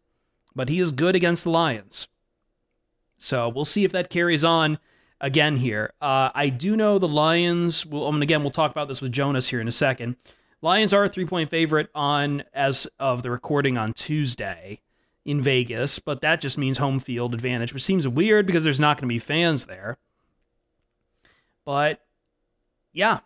[0.55, 2.07] but he is good against the Lions.
[3.17, 4.79] So we'll see if that carries on
[5.25, 5.91] again here.
[5.99, 7.83] Uh, I do know the Lions.
[7.83, 10.17] Will, and again, we'll talk about this with Jonas here in a second.
[10.61, 14.81] Lions are a three point favorite on as of the recording on Tuesday
[15.25, 18.97] in Vegas, but that just means home field advantage, which seems weird because there's not
[18.97, 19.97] going to be fans there.
[21.65, 22.05] But
[22.93, 23.21] yeah,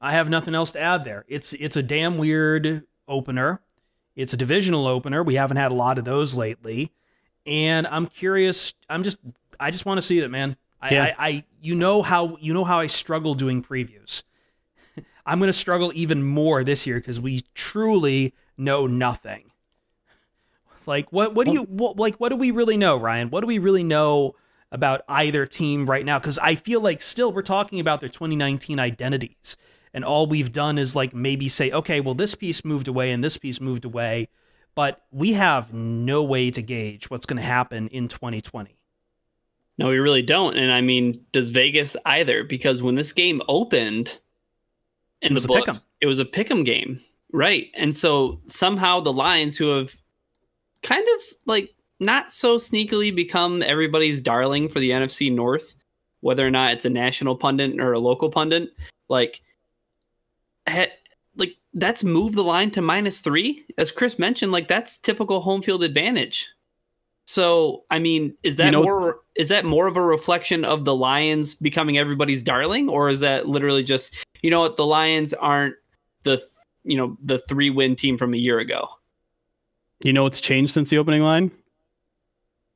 [0.00, 1.24] I have nothing else to add there.
[1.28, 3.60] It's it's a damn weird opener.
[4.16, 5.22] It's a divisional opener.
[5.22, 6.90] We haven't had a lot of those lately,
[7.46, 8.74] and I'm curious.
[8.90, 9.18] I'm just
[9.60, 10.56] I just want to see that, man.
[10.84, 11.04] I, Yeah.
[11.04, 14.22] I, I you know how you know how I struggle doing previews.
[15.26, 19.50] I'm going to struggle even more this year because we truly know nothing.
[20.86, 23.30] Like what what do you what, like what do we really know, Ryan?
[23.30, 24.34] What do we really know
[24.70, 26.18] about either team right now?
[26.18, 29.56] Because I feel like still we're talking about their 2019 identities,
[29.94, 33.24] and all we've done is like maybe say, okay, well this piece moved away and
[33.24, 34.28] this piece moved away,
[34.74, 38.76] but we have no way to gauge what's going to happen in 2020.
[39.78, 40.56] No, we really don't.
[40.56, 42.44] And I mean, does Vegas either?
[42.44, 44.18] Because when this game opened
[45.20, 47.00] in the a books, it was a pick'em game,
[47.32, 47.70] right?
[47.74, 49.96] And so somehow the Lions, who have
[50.82, 55.74] kind of like not so sneakily become everybody's darling for the NFC North,
[56.20, 58.70] whether or not it's a national pundit or a local pundit,
[59.08, 59.42] like,
[60.68, 60.92] ha-
[61.36, 63.64] like that's moved the line to minus three.
[63.76, 66.48] As Chris mentioned, like that's typical home field advantage.
[67.26, 70.84] So, I mean, is that You know- more is that more of a reflection of
[70.84, 75.34] the Lions becoming everybody's darling or is that literally just, you know what, the Lions
[75.34, 75.74] aren't
[76.22, 76.40] the
[76.84, 78.88] you know, the 3 win team from a year ago.
[80.02, 81.50] You know what's changed since the opening line?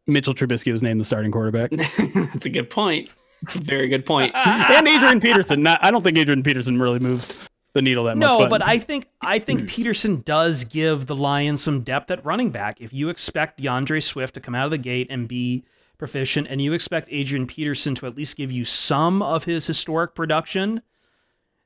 [0.07, 1.71] Mitchell Trubisky was named the starting quarterback.
[2.15, 3.11] That's a good point.
[3.43, 4.33] It's a very good point.
[4.35, 5.63] and Adrian Peterson.
[5.63, 7.35] Not, I don't think Adrian Peterson really moves
[7.72, 8.26] the needle that much.
[8.26, 12.50] No, but I think I think Peterson does give the Lions some depth at running
[12.50, 12.81] back.
[12.81, 15.64] If you expect D'Andre Swift to come out of the gate and be
[15.98, 20.14] proficient, and you expect Adrian Peterson to at least give you some of his historic
[20.14, 20.83] production,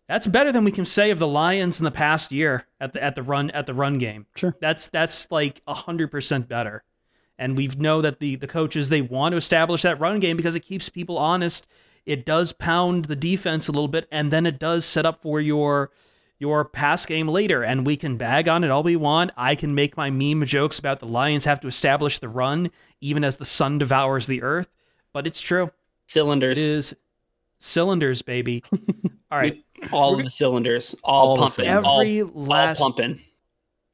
[0.09, 3.03] that's better than we can say of the Lions in the past year at the
[3.03, 4.27] at the run at the run game.
[4.37, 4.57] Sure.
[4.61, 6.85] That's that's like hundred percent better.
[7.39, 10.57] And we know that the the coaches they want to establish that run game because
[10.57, 11.67] it keeps people honest.
[12.07, 15.41] It does pound the defense a little bit, and then it does set up for
[15.41, 15.91] your
[16.39, 17.63] your pass game later.
[17.63, 19.31] And we can bag on it all we want.
[19.37, 23.23] I can make my meme jokes about the Lions have to establish the run even
[23.23, 24.69] as the sun devours the earth,
[25.13, 25.71] but it's true.
[26.09, 26.59] Cylinders.
[26.59, 26.95] is
[27.61, 28.65] cylinders, baby.
[29.31, 30.95] All right, all the cylinders.
[31.03, 31.67] All, All pumping.
[31.69, 33.21] all, every all last pumping.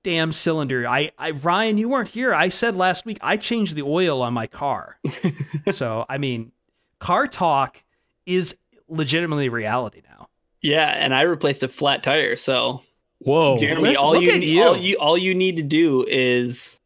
[0.03, 0.85] damn cylinder.
[0.89, 2.35] I, I Ryan, you weren't here.
[2.35, 4.99] I said last week I changed the oil on my car.
[5.71, 6.51] so I mean,
[6.99, 7.85] car talk
[8.29, 8.57] is
[8.89, 10.29] legitimately reality now.
[10.61, 12.37] Yeah, and I replaced a flat tire.
[12.37, 12.83] So
[13.21, 13.59] whoa.
[13.59, 14.63] Jeremy, listen, all look you, at you.
[14.63, 16.81] all you all you need to do is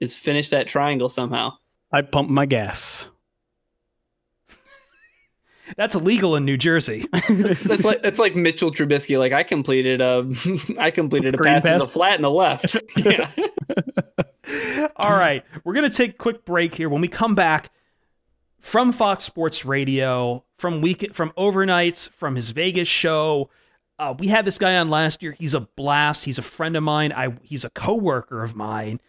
[0.00, 1.54] is finish that triangle somehow.
[1.92, 3.10] I pumped my gas.
[5.76, 7.06] That's illegal in New Jersey.
[7.28, 9.18] That's like that's like Mitchell Trubisky.
[9.18, 10.26] Like I completed a
[10.78, 12.74] I completed a Screen pass in the flat and the left.
[12.96, 13.30] yeah.
[14.96, 16.88] All right, we're gonna take a quick break here.
[16.88, 17.70] When we come back
[18.60, 23.50] from Fox Sports Radio, from week from overnights, from his Vegas show,
[23.98, 25.32] uh, we had this guy on last year.
[25.32, 26.24] He's a blast.
[26.24, 27.12] He's a friend of mine.
[27.12, 29.00] I he's a coworker of mine,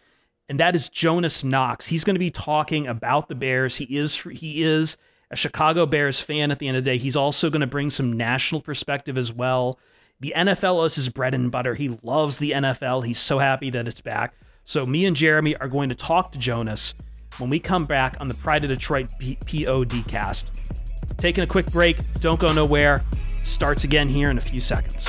[0.48, 1.88] and that is Jonas Knox.
[1.88, 3.76] He's going to be talking about the Bears.
[3.76, 4.96] He is he is
[5.30, 6.96] a Chicago Bears fan at the end of the day.
[6.96, 9.78] He's also going to bring some national perspective as well.
[10.18, 11.74] The NFL is his bread and butter.
[11.74, 13.06] He loves the NFL.
[13.06, 14.34] He's so happy that it's back.
[14.64, 16.94] So me and Jeremy are going to talk to Jonas
[17.38, 20.60] when we come back on the Pride of Detroit P- POD cast.
[21.18, 23.04] Taking a quick break, don't go nowhere.
[23.42, 25.08] Starts again here in a few seconds.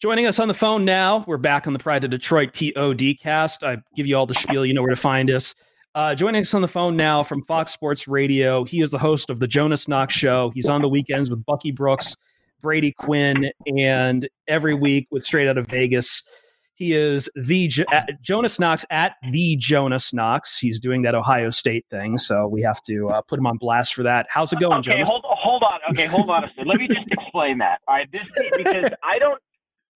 [0.00, 3.64] Joining us on the phone now, we're back on the Pride of Detroit POD cast.
[3.64, 5.54] I give you all the spiel, you know where to find us.
[5.94, 9.30] Uh, joining us on the phone now from Fox Sports Radio, he is the host
[9.30, 10.50] of the Jonas Knox Show.
[10.50, 12.14] He's on the weekends with Bucky Brooks
[12.60, 16.22] Brady Quinn, and every week with Straight Out of Vegas.
[16.74, 17.72] He is the
[18.20, 20.58] Jonas Knox at the Jonas Knox.
[20.58, 23.94] He's doing that Ohio State thing, so we have to uh, put him on blast
[23.94, 24.26] for that.
[24.28, 25.08] How's it going, okay, Jonas?
[25.08, 25.80] hold hold on.
[25.90, 26.66] Okay, hold on a second.
[26.66, 27.80] Let me just explain that.
[27.88, 29.40] All right, this because I don't.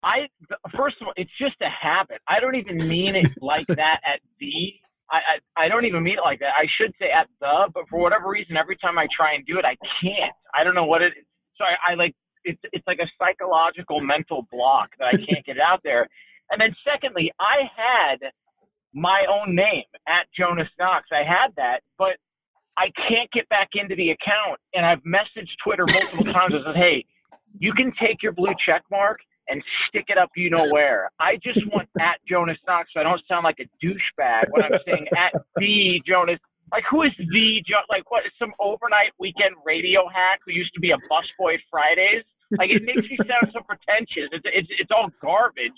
[0.02, 0.28] I
[0.76, 2.18] first of all, it's just a habit.
[2.28, 4.52] I don't even mean it like that at the.
[5.10, 6.52] I, I I don't even mean it like that.
[6.56, 9.58] I should say at the, but for whatever reason, every time I try and do
[9.58, 10.34] it, I can't.
[10.58, 11.12] I don't know what it.
[11.56, 15.58] So I, I like it's it's like a psychological mental block that I can't get
[15.60, 16.08] out there.
[16.50, 18.32] And then secondly, I had
[18.92, 21.06] my own name at Jonas Knox.
[21.12, 22.16] I had that, but
[22.76, 24.58] I can't get back into the account.
[24.74, 27.04] And I've messaged Twitter multiple times and said, "Hey,
[27.58, 31.10] you can take your blue check mark and stick it up you know where.
[31.18, 34.80] I just want at Jonas Knox so I don't sound like a douchebag when I'm
[34.86, 36.38] saying at the Jonas.
[36.72, 40.72] Like who is the Jon like what is some overnight weekend radio hack who used
[40.74, 42.24] to be a busboy Fridays?
[42.58, 44.30] Like it makes you sound so pretentious.
[44.32, 45.72] It's, it's it's all garbage.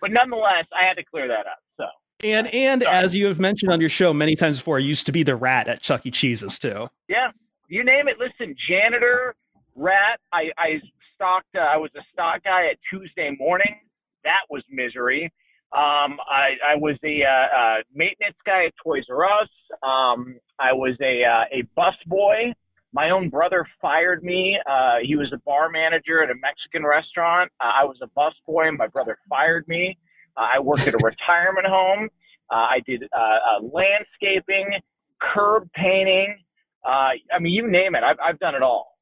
[0.00, 1.58] But nonetheless, I had to clear that up.
[1.76, 1.84] So
[2.22, 2.96] and and Sorry.
[2.96, 5.36] as you have mentioned on your show many times before, I used to be the
[5.36, 6.10] rat at Chuck E.
[6.10, 6.88] Cheese's too.
[7.08, 7.30] Yeah,
[7.68, 8.16] you name it.
[8.18, 9.34] Listen, janitor,
[9.74, 10.20] rat.
[10.32, 10.80] I I
[11.16, 11.54] stocked.
[11.56, 13.80] Uh, I was a stock guy at Tuesday morning.
[14.22, 15.32] That was misery.
[15.72, 19.48] Um, I, I was a uh, uh, maintenance guy at Toys R Us.
[19.82, 22.52] Um, I was a uh, a bus boy
[22.96, 24.58] my own brother fired me.
[24.66, 27.52] Uh, he was a bar manager at a Mexican restaurant.
[27.60, 29.98] Uh, I was a bus boy, and my brother fired me.
[30.34, 32.08] Uh, I worked at a retirement home.
[32.50, 34.80] Uh, I did uh, uh, landscaping,
[35.20, 36.38] curb painting.
[36.84, 38.02] Uh, I mean, you name it.
[38.02, 38.96] I've, I've done it all.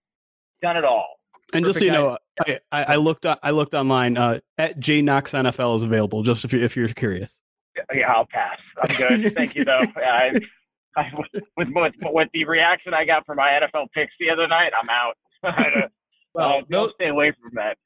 [0.61, 1.21] Done it all.
[1.55, 4.17] And just so you know, I, I, looked I looked online.
[4.17, 6.23] Uh, at J Knox NFL is available.
[6.23, 7.39] Just if you if you're curious.
[7.93, 8.59] Yeah, I'll pass.
[8.83, 9.35] I'm good.
[9.37, 9.81] Thank you though.
[9.97, 10.39] I,
[10.97, 11.11] I,
[11.57, 14.89] with, with with the reaction I got from my NFL picks the other night, I'm
[14.91, 15.91] out.
[16.35, 17.77] well, don't stay away from that.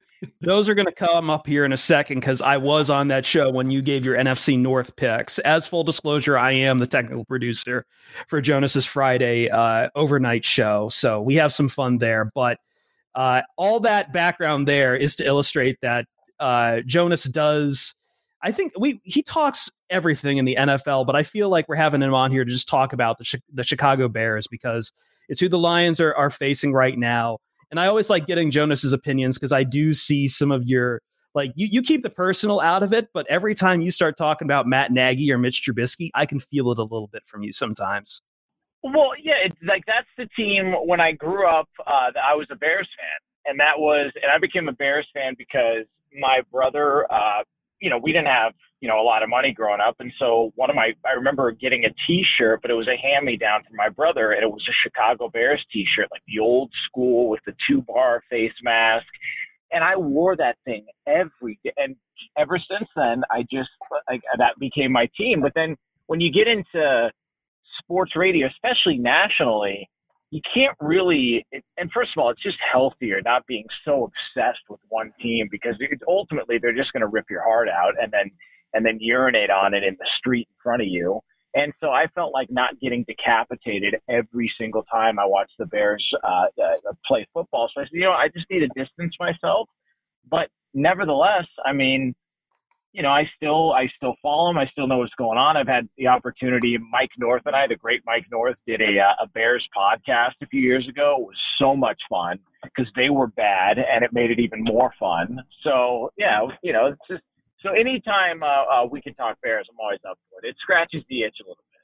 [0.40, 3.24] Those are going to come up here in a second because I was on that
[3.24, 5.38] show when you gave your NFC North picks.
[5.40, 7.86] As full disclosure, I am the technical producer
[8.26, 12.30] for Jonas's Friday uh, overnight show, so we have some fun there.
[12.34, 12.58] But
[13.18, 16.06] uh, all that background there is to illustrate that
[16.38, 17.96] uh, Jonas does
[18.42, 22.00] I think we he talks everything in the NFL, but I feel like we're having
[22.00, 24.92] him on here to just talk about the the Chicago Bears because
[25.28, 27.38] it's who the Lions are are facing right now.
[27.72, 31.02] And I always like getting Jonas's opinions because I do see some of your
[31.34, 34.46] like you, you keep the personal out of it, but every time you start talking
[34.46, 37.52] about Matt Nagy or Mitch Trubisky, I can feel it a little bit from you
[37.52, 38.22] sometimes.
[38.82, 40.74] Well, yeah, it's like that's the team.
[40.86, 44.38] When I grew up, uh, I was a Bears fan, and that was, and I
[44.38, 47.42] became a Bears fan because my brother uh,
[47.80, 49.96] you know, we didn't have, you know, a lot of money growing up.
[50.00, 53.24] And so one of my, I remember getting a t-shirt, but it was a hand
[53.26, 56.72] me down from my brother and it was a Chicago Bears t-shirt, like the old
[56.88, 59.06] school with the two bar face mask.
[59.70, 61.72] And I wore that thing every day.
[61.76, 61.94] And
[62.38, 63.68] ever since then, I just,
[64.08, 65.40] like, that became my team.
[65.42, 67.10] But then when you get into
[67.78, 69.88] sports radio, especially nationally,
[70.30, 74.80] you can't really and first of all it's just healthier not being so obsessed with
[74.88, 75.74] one team because
[76.06, 78.30] ultimately they're just going to rip your heart out and then
[78.74, 81.20] and then urinate on it in the street in front of you.
[81.54, 86.06] And so i felt like not getting decapitated every single time i watched the bears
[86.22, 87.70] uh, uh, play football.
[87.74, 89.68] So i said you know i just need to distance myself.
[90.30, 92.14] But nevertheless i mean
[92.92, 94.58] you know, I still I still follow him.
[94.58, 95.56] I still know what's going on.
[95.56, 96.78] I've had the opportunity.
[96.90, 100.46] Mike North and I, the great Mike North, did a uh, a Bears podcast a
[100.46, 101.16] few years ago.
[101.20, 104.92] It was so much fun because they were bad, and it made it even more
[104.98, 105.38] fun.
[105.62, 107.22] So yeah, you know, it's just
[107.62, 110.48] so anytime uh, uh, we can talk Bears, I'm always up for it.
[110.50, 111.80] It scratches the itch a little bit.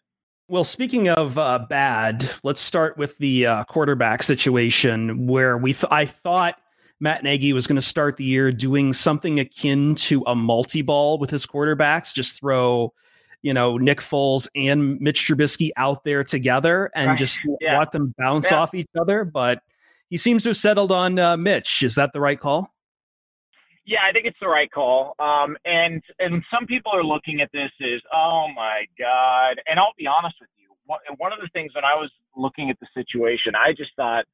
[0.46, 5.90] Well, speaking of uh, bad, let's start with the uh, quarterback situation where we th-
[5.90, 6.58] I thought
[7.04, 11.18] Matt Nagy was going to start the year doing something akin to a multi ball
[11.18, 12.94] with his quarterbacks, just throw,
[13.42, 17.18] you know, Nick Foles and Mitch Trubisky out there together and right.
[17.18, 17.78] just yeah.
[17.78, 18.56] let them bounce yeah.
[18.56, 19.22] off each other.
[19.22, 19.62] But
[20.08, 21.82] he seems to have settled on uh, Mitch.
[21.82, 22.74] Is that the right call?
[23.84, 25.14] Yeah, I think it's the right call.
[25.18, 29.60] Um, and and some people are looking at this as, oh my god.
[29.66, 30.70] And I'll be honest with you.
[31.18, 34.24] One of the things when I was looking at the situation, I just thought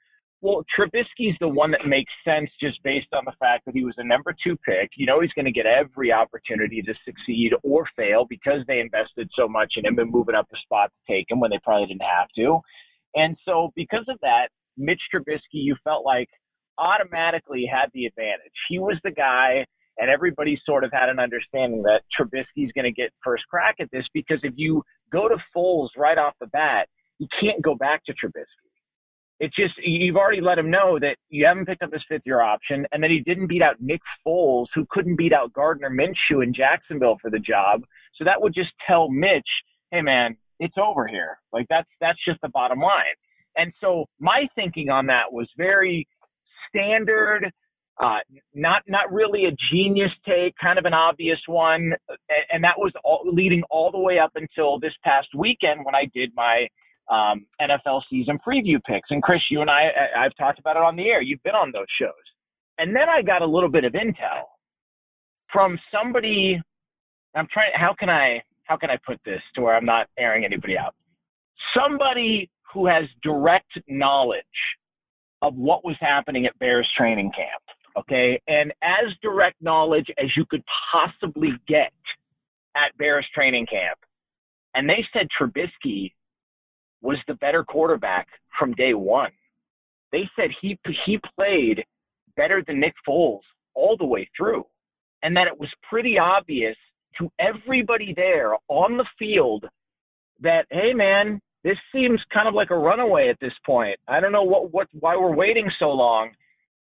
[0.42, 3.94] well, Trubisky's the one that makes sense just based on the fact that he was
[3.98, 4.90] a number two pick.
[4.96, 9.28] You know, he's going to get every opportunity to succeed or fail because they invested
[9.36, 11.88] so much in him and moving up the spot to take him when they probably
[11.88, 12.60] didn't have to.
[13.14, 14.48] And so, because of that,
[14.78, 16.28] Mitch Trubisky, you felt like
[16.78, 18.56] automatically had the advantage.
[18.70, 19.66] He was the guy,
[19.98, 23.90] and everybody sort of had an understanding that Trubisky's going to get first crack at
[23.92, 28.02] this because if you go to Foles right off the bat, you can't go back
[28.06, 28.69] to Trubisky
[29.40, 32.42] it's just you've already let him know that you haven't picked up his fifth year
[32.42, 36.44] option, and that he didn't beat out Nick Foles, who couldn't beat out Gardner Minshew
[36.44, 37.82] in Jacksonville for the job.
[38.16, 39.48] So that would just tell Mitch,
[39.90, 41.38] hey man, it's over here.
[41.52, 43.16] Like that's that's just the bottom line.
[43.56, 46.06] And so my thinking on that was very
[46.68, 47.50] standard,
[47.98, 48.18] uh,
[48.54, 51.92] not not really a genius take, kind of an obvious one,
[52.52, 56.04] and that was all, leading all the way up until this past weekend when I
[56.14, 56.66] did my
[57.10, 59.10] um, NFL season preview picks.
[59.10, 61.20] And Chris, you and I, I, I've talked about it on the air.
[61.20, 62.12] You've been on those shows.
[62.78, 64.44] And then I got a little bit of intel
[65.52, 66.60] from somebody.
[67.34, 67.72] I'm trying.
[67.74, 68.42] How can I?
[68.64, 70.94] How can I put this to where I'm not airing anybody out?
[71.76, 74.44] Somebody who has direct knowledge
[75.42, 77.62] of what was happening at Bears training camp.
[77.98, 81.92] Okay, and as direct knowledge as you could possibly get
[82.76, 83.98] at Bears training camp.
[84.74, 86.12] And they said Trubisky
[87.02, 89.32] was the better quarterback from day one.
[90.12, 91.84] They said he he played
[92.36, 93.40] better than Nick Foles
[93.74, 94.64] all the way through,
[95.22, 96.76] and that it was pretty obvious
[97.18, 99.64] to everybody there on the field
[100.40, 103.98] that hey man, this seems kind of like a runaway at this point.
[104.08, 106.30] I don't know what what why we're waiting so long.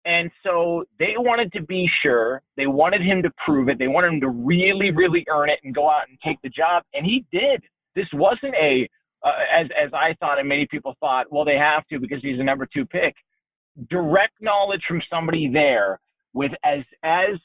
[0.04, 2.40] And so they wanted to be sure.
[2.56, 3.78] They wanted him to prove it.
[3.78, 6.82] They wanted him to really, really earn it and go out and take the job.
[6.94, 7.62] And he did.
[7.94, 8.88] This wasn't a
[9.22, 12.38] uh, as as I thought and many people thought, well, they have to because he's
[12.38, 13.14] a number two pick.
[13.90, 16.00] Direct knowledge from somebody there
[16.32, 17.36] with as as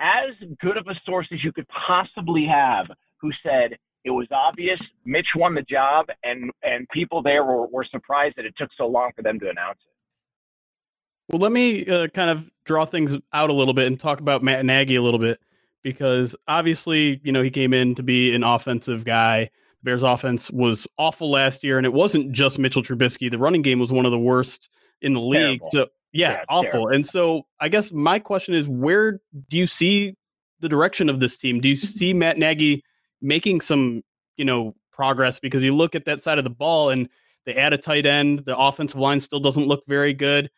[0.00, 2.86] as good of a source as you could possibly have,
[3.18, 7.84] who said it was obvious Mitch won the job, and and people there were, were
[7.90, 11.32] surprised that it took so long for them to announce it.
[11.32, 14.42] Well, let me uh, kind of draw things out a little bit and talk about
[14.42, 15.38] Matt Nagy a little bit
[15.82, 19.50] because obviously, you know, he came in to be an offensive guy
[19.82, 23.30] Bears offense was awful last year, and it wasn't just Mitchell Trubisky.
[23.30, 24.68] The running game was one of the worst
[25.00, 25.60] in the league.
[25.60, 25.70] Terrible.
[25.70, 26.70] So yeah, yeah awful.
[26.70, 26.88] Terrible.
[26.88, 30.14] And so I guess my question is, where do you see
[30.60, 31.60] the direction of this team?
[31.60, 32.84] Do you see Matt Nagy
[33.22, 34.02] making some,
[34.36, 35.38] you know, progress?
[35.38, 37.08] Because you look at that side of the ball, and
[37.46, 38.40] they add a tight end.
[38.44, 40.50] The offensive line still doesn't look very good.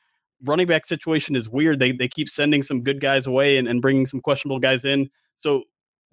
[0.44, 1.78] Running back situation is weird.
[1.78, 5.08] They they keep sending some good guys away and, and bringing some questionable guys in.
[5.36, 5.62] So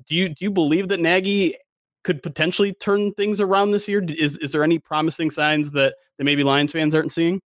[0.07, 1.55] do you do you believe that Nagy
[2.03, 4.03] could potentially turn things around this year?
[4.03, 7.41] Is is there any promising signs that, that maybe Lions fans aren't seeing?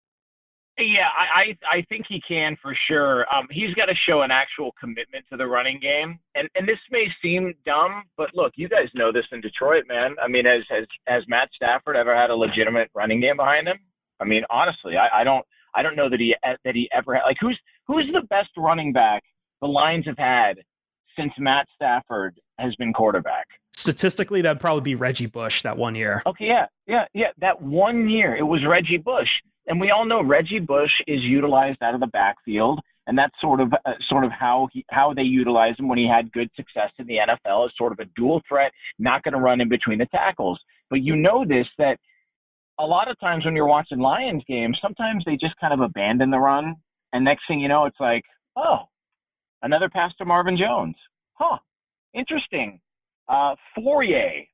[0.76, 3.24] Yeah, I I, think he can for sure.
[3.32, 6.78] Um, he's got to show an actual commitment to the running game, and and this
[6.90, 10.16] may seem dumb, but look, you guys know this in Detroit, man.
[10.20, 13.78] I mean, has has has Matt Stafford ever had a legitimate running game behind him?
[14.18, 15.46] I mean, honestly, I, I don't
[15.76, 17.22] I don't know that he that he ever had.
[17.24, 19.22] Like, who's who's the best running back
[19.60, 20.54] the Lions have had
[21.16, 23.46] since Matt Stafford has been quarterback?
[23.84, 26.22] Statistically, that'd probably be Reggie Bush that one year.
[26.24, 27.26] Okay, yeah, yeah, yeah.
[27.36, 29.28] That one year, it was Reggie Bush,
[29.66, 33.60] and we all know Reggie Bush is utilized out of the backfield, and that's sort
[33.60, 36.92] of uh, sort of how he how they utilize him when he had good success
[36.98, 39.98] in the NFL as sort of a dual threat, not going to run in between
[39.98, 40.58] the tackles.
[40.88, 41.98] But you know this that
[42.78, 46.30] a lot of times when you're watching Lions games, sometimes they just kind of abandon
[46.30, 46.76] the run,
[47.12, 48.24] and next thing you know, it's like,
[48.56, 48.78] oh,
[49.60, 50.96] another pass to Marvin Jones.
[51.34, 51.58] Huh,
[52.14, 52.80] interesting.
[53.28, 54.44] Uh, Fourier,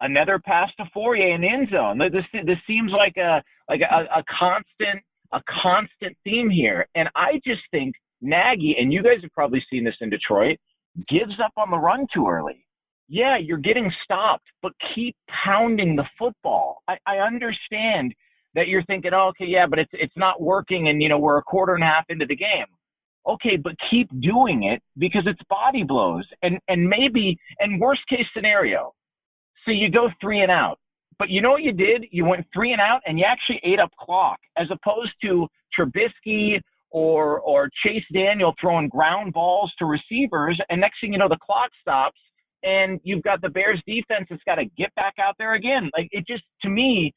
[0.00, 1.98] another pass to Fourier in the end zone.
[2.12, 7.40] This this seems like a like a, a constant a constant theme here, and I
[7.44, 10.58] just think Nagy and you guys have probably seen this in Detroit
[11.08, 12.62] gives up on the run too early
[13.08, 15.14] yeah, you're getting stopped, but keep
[15.44, 16.82] pounding the football.
[16.88, 18.14] I, I understand
[18.54, 21.38] that you're thinking, oh, okay, yeah, but it's it's not working, and you know we're
[21.38, 22.66] a quarter and a half into the game.
[23.26, 28.26] Okay, but keep doing it because it's body blows, and and maybe and worst case
[28.34, 28.92] scenario,
[29.64, 30.78] so you go three and out,
[31.18, 32.04] but you know what you did?
[32.10, 35.46] You went three and out, and you actually ate up clock, as opposed to
[35.78, 36.60] Trubisky
[36.90, 41.38] or or Chase Daniel throwing ground balls to receivers, and next thing you know, the
[41.40, 42.18] clock stops
[42.62, 45.90] and you've got the Bears defense that's got to get back out there again.
[45.96, 47.12] Like it just to me,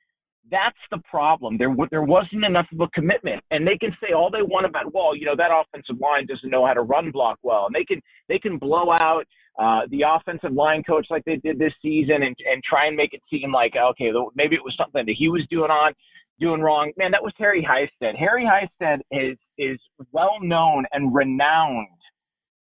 [0.52, 1.58] that's the problem.
[1.58, 4.93] There there wasn't enough of a commitment, and they can say all they want about
[4.93, 7.86] well, you know that offensive line doesn't know how to run block well, and they
[7.86, 9.24] can they can blow out
[9.60, 13.14] uh, the offensive line coach like they did this season, and and try and make
[13.14, 15.93] it seem like okay, maybe it was something that he was doing on
[16.39, 16.91] doing wrong.
[16.98, 18.18] Man, that was Harry Hiestand.
[18.18, 19.80] Harry Hiestand is is
[20.12, 21.88] well known and renowned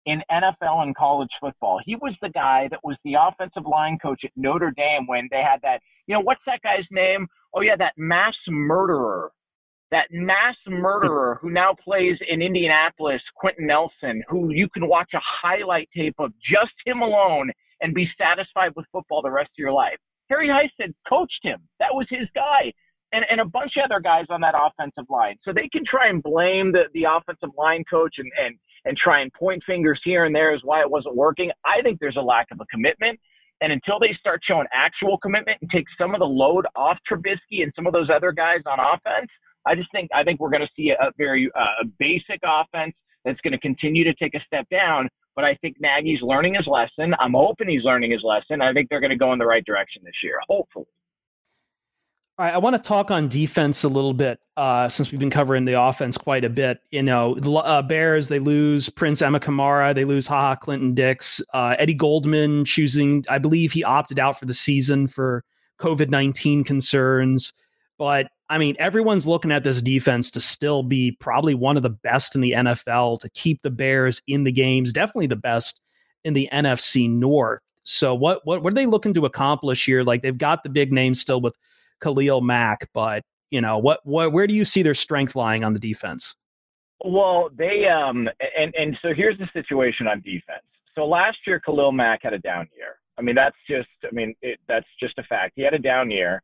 [0.06, 1.80] in NFL and college football.
[1.84, 5.42] He was the guy that was the offensive line coach at Notre Dame when they
[5.42, 7.26] had that, you know, what's that guy's name?
[7.54, 9.32] Oh, yeah, that mass murderer.
[9.90, 15.20] That mass murderer who now plays in Indianapolis, Quenton Nelson, who you can watch a
[15.20, 19.72] highlight tape of just him alone and be satisfied with football the rest of your
[19.72, 19.98] life.
[20.28, 21.58] Harry Hiestand coached him.
[21.80, 22.72] That was his guy.
[23.12, 25.34] And, and a bunch of other guys on that offensive line.
[25.42, 29.20] So they can try and blame the, the offensive line coach and, and and try
[29.20, 31.50] and point fingers here and there as why it wasn't working.
[31.64, 33.18] I think there's a lack of a commitment.
[33.60, 37.62] And until they start showing actual commitment and take some of the load off Trubisky
[37.62, 39.28] and some of those other guys on offense,
[39.66, 42.94] I just think I think we're going to see a, a very uh, basic offense
[43.24, 45.08] that's going to continue to take a step down.
[45.36, 47.14] But I think Nagy's learning his lesson.
[47.20, 48.62] I'm hoping he's learning his lesson.
[48.62, 50.86] I think they're going to go in the right direction this year, hopefully.
[52.40, 55.28] All right, I want to talk on defense a little bit uh, since we've been
[55.28, 56.78] covering the offense quite a bit.
[56.90, 61.92] You know, uh, Bears they lose Prince Amukamara, they lose Ha Ha Clinton-Dix, uh, Eddie
[61.92, 63.26] Goldman choosing.
[63.28, 65.44] I believe he opted out for the season for
[65.80, 67.52] COVID nineteen concerns.
[67.98, 71.90] But I mean, everyone's looking at this defense to still be probably one of the
[71.90, 74.94] best in the NFL to keep the Bears in the games.
[74.94, 75.82] Definitely the best
[76.24, 77.60] in the NFC North.
[77.82, 80.02] So what what what are they looking to accomplish here?
[80.02, 81.54] Like they've got the big names still with
[82.00, 85.72] Khalil Mack, but you know what, what where do you see their strength lying on
[85.72, 86.34] the defense?
[87.04, 88.28] Well, they um
[88.58, 90.64] and and so here's the situation on defense.
[90.94, 92.96] So last year Khalil Mack had a down year.
[93.18, 95.52] I mean that's just I mean it, that's just a fact.
[95.56, 96.42] He had a down year.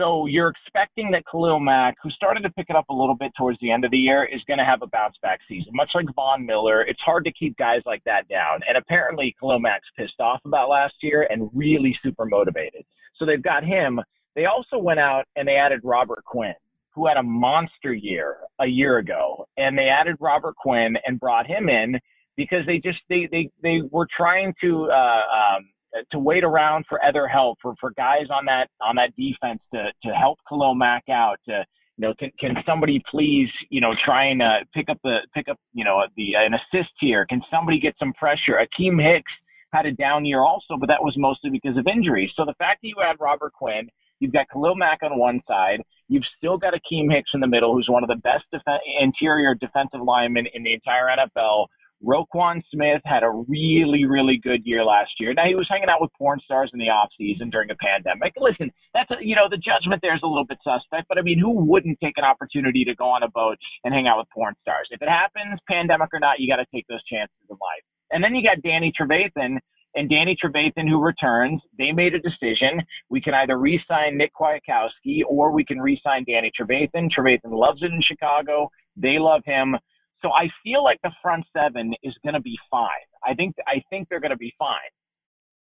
[0.00, 3.32] So you're expecting that Khalil Mack, who started to pick it up a little bit
[3.36, 5.72] towards the end of the year, is going to have a bounce back season.
[5.74, 8.60] Much like Von Miller, it's hard to keep guys like that down.
[8.68, 12.84] And apparently Khalil Mack's pissed off about last year and really super motivated.
[13.16, 14.00] So they've got him.
[14.38, 16.54] They also went out and they added Robert Quinn,
[16.94, 21.44] who had a monster year a year ago, and they added Robert Quinn and brought
[21.44, 21.98] him in
[22.36, 25.68] because they just they they they were trying to uh, um,
[26.12, 29.86] to wait around for other help for for guys on that on that defense to
[30.04, 31.64] to help Khalil Mack out to
[31.96, 35.48] you know, can can somebody please, you know, try and uh, pick up the pick
[35.48, 37.26] up, you know, the an assist here?
[37.26, 38.54] Can somebody get some pressure?
[38.54, 39.32] Akiem Hicks
[39.72, 42.30] had a down year also, but that was mostly because of injuries.
[42.36, 43.88] So the fact that you had Robert Quinn,
[44.20, 45.80] You've got Khalil Mack on one side.
[46.08, 48.62] You've still got Akiem Hicks in the middle, who's one of the best def-
[49.00, 51.66] interior defensive linemen in the entire NFL.
[52.04, 55.34] Roquan Smith had a really, really good year last year.
[55.34, 58.34] Now he was hanging out with porn stars in the off season during a pandemic.
[58.38, 61.22] Listen, that's a, you know the judgment there is a little bit suspect, but I
[61.22, 64.28] mean, who wouldn't take an opportunity to go on a boat and hang out with
[64.32, 64.86] porn stars?
[64.90, 67.84] If it happens, pandemic or not, you got to take those chances in life.
[68.10, 69.58] And then you got Danny Trevathan,
[69.94, 72.80] and Danny Trevathan, who returns, they made a decision.
[73.10, 77.08] We can either re-sign Nick Kwiatkowski or we can re-sign Danny Trevathan.
[77.16, 78.70] Trevathan loves it in Chicago.
[78.96, 79.76] They love him.
[80.22, 82.88] So I feel like the front seven is going to be fine.
[83.24, 84.90] I think I think they're going to be fine.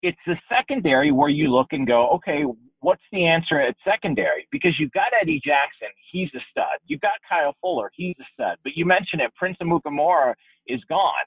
[0.03, 2.43] It's the secondary where you look and go, okay,
[2.79, 4.47] what's the answer at secondary?
[4.51, 6.81] Because you've got Eddie Jackson, he's a stud.
[6.87, 8.57] You've got Kyle Fuller, he's a stud.
[8.63, 10.33] But you mentioned it, Prince Amukamara
[10.67, 11.25] is gone.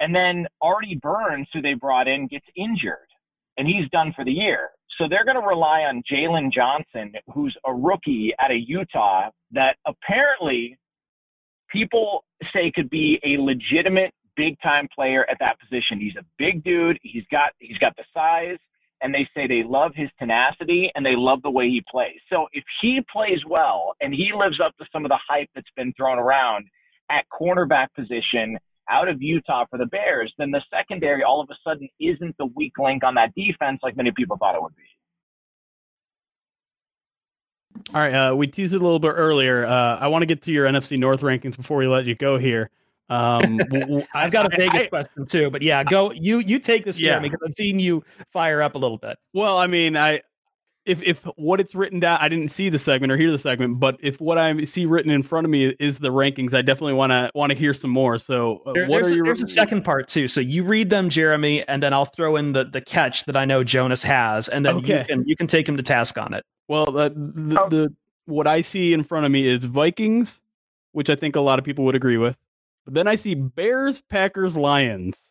[0.00, 3.08] And then Artie Burns, who they brought in, gets injured
[3.56, 4.70] and he's done for the year.
[4.98, 9.76] So they're going to rely on Jaylon Johnson, who's a rookie out of Utah that
[9.86, 10.78] apparently
[11.70, 15.98] people say could be a legitimate big time player at that position.
[15.98, 16.98] He's a big dude.
[17.02, 18.58] He's got he's got the size
[19.02, 22.18] and they say they love his tenacity and they love the way he plays.
[22.30, 25.70] So if he plays well and he lives up to some of the hype that's
[25.76, 26.66] been thrown around
[27.10, 28.58] at cornerback position
[28.88, 32.46] out of Utah for the Bears, then the secondary all of a sudden isn't the
[32.46, 34.82] weak link on that defense like many people thought it would be.
[37.94, 39.66] All right, uh, we teased it a little bit earlier.
[39.66, 42.38] Uh, I want to get to your NFC North rankings before we let you go
[42.38, 42.70] here.
[43.08, 43.60] Um,
[44.14, 47.18] I've got a Vegas I, question too, but yeah, go you you take this, yeah.
[47.18, 49.18] Because I've seen you fire up a little bit.
[49.32, 50.22] Well, I mean, I
[50.86, 53.80] if if what it's written down, I didn't see the segment or hear the segment,
[53.80, 56.94] but if what I see written in front of me is the rankings, I definitely
[56.94, 58.18] want to want to hear some more.
[58.18, 59.24] So, uh, there, what there's, are your?
[59.26, 60.28] There's a second part too.
[60.28, 63.44] So you read them, Jeremy, and then I'll throw in the the catch that I
[63.44, 65.00] know Jonas has, and then okay.
[65.00, 66.44] you can you can take him to task on it.
[66.68, 67.68] Well, the, the, oh.
[67.68, 67.94] the
[68.26, 70.40] what I see in front of me is Vikings,
[70.92, 72.36] which I think a lot of people would agree with.
[72.84, 75.30] But then I see Bears, Packers, Lions.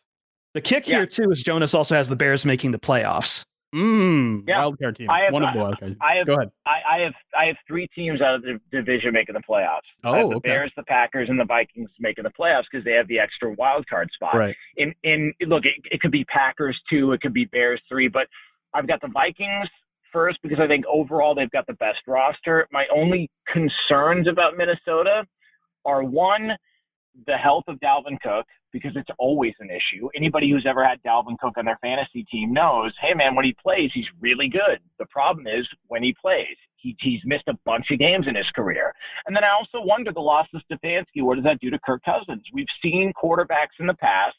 [0.52, 0.98] The kick yeah.
[0.98, 3.44] here too is Jonas also has the Bears making the playoffs.
[3.76, 4.62] Mm, yeah.
[4.62, 5.10] wildcard team.
[5.10, 5.96] I have, One of the wildcard.
[6.00, 6.50] I have, Go ahead.
[6.64, 9.80] I, I, have I have three teams out of the division making the playoffs.
[10.02, 10.48] Oh, the okay.
[10.48, 13.86] Bears, the Packers, and the Vikings making the playoffs because they have the extra wild
[13.86, 14.34] card spot.
[14.34, 14.56] Right.
[14.76, 18.28] In in look, it, it could be Packers two, it could be Bears three, but
[18.72, 19.68] I've got the Vikings
[20.12, 22.66] first because I think overall they've got the best roster.
[22.72, 25.24] My only concerns about Minnesota
[25.84, 26.52] are one,
[27.26, 28.46] the health of Dalvin Cook
[28.76, 30.08] because it's always an issue.
[30.14, 33.56] Anybody who's ever had Dalvin Cook on their fantasy team knows, hey man, when he
[33.62, 34.80] plays, he's really good.
[34.98, 38.50] The problem is when he plays, he, he's missed a bunch of games in his
[38.54, 38.92] career.
[39.26, 41.22] And then I also wonder the loss of Stefanski.
[41.22, 42.42] What does that do to Kirk Cousins?
[42.52, 44.36] We've seen quarterbacks in the past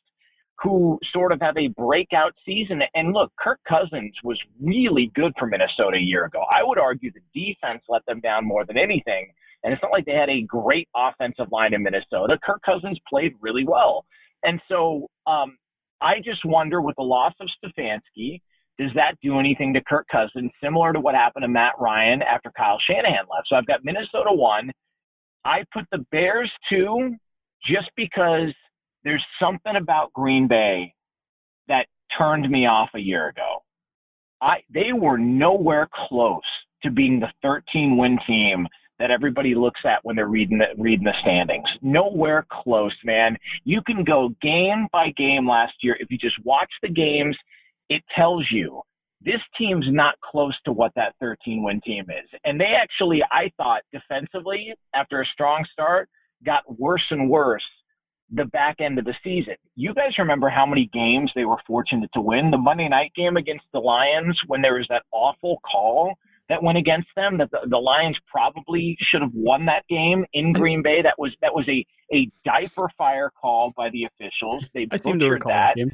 [0.63, 2.81] who sort of have a breakout season.
[2.95, 6.41] And look, Kirk Cousins was really good for Minnesota a year ago.
[6.51, 9.31] I would argue the defense let them down more than anything.
[9.63, 12.38] And it's not like they had a great offensive line in Minnesota.
[12.43, 14.05] Kirk Cousins played really well.
[14.43, 15.57] And so um,
[16.01, 18.41] I just wonder with the loss of Stefanski,
[18.77, 22.51] does that do anything to Kirk Cousins, similar to what happened to Matt Ryan after
[22.55, 23.47] Kyle Shanahan left?
[23.47, 24.71] So I've got Minnesota one.
[25.43, 27.15] I put the Bears two
[27.65, 28.53] just because
[29.03, 30.93] there's something about Green Bay
[31.67, 33.63] that turned me off a year ago.
[34.41, 36.41] I they were nowhere close
[36.83, 38.67] to being the 13 win team
[39.00, 41.68] that everybody looks at when they're reading the reading the standings.
[41.82, 43.38] Nowhere close, man.
[43.64, 45.98] You can go game by game last year.
[46.00, 47.38] If you just watch the games,
[47.89, 48.82] it tells you
[49.22, 52.30] this team's not close to what that 13 win team is.
[52.43, 56.10] And they actually, I thought, defensively, after a strong start,
[56.45, 57.64] got worse and worse
[58.32, 59.56] the back end of the season.
[59.76, 62.52] You guys remember how many games they were fortunate to win?
[62.52, 66.14] The Monday night game against the Lions when there was that awful call
[66.50, 70.54] that went against them that the, the Lions probably should have won that game in
[70.54, 71.02] Green Bay.
[71.02, 74.66] That was that was a a diaper fire call by the officials.
[74.74, 75.74] They I seem to recall that.
[75.76, 75.89] that.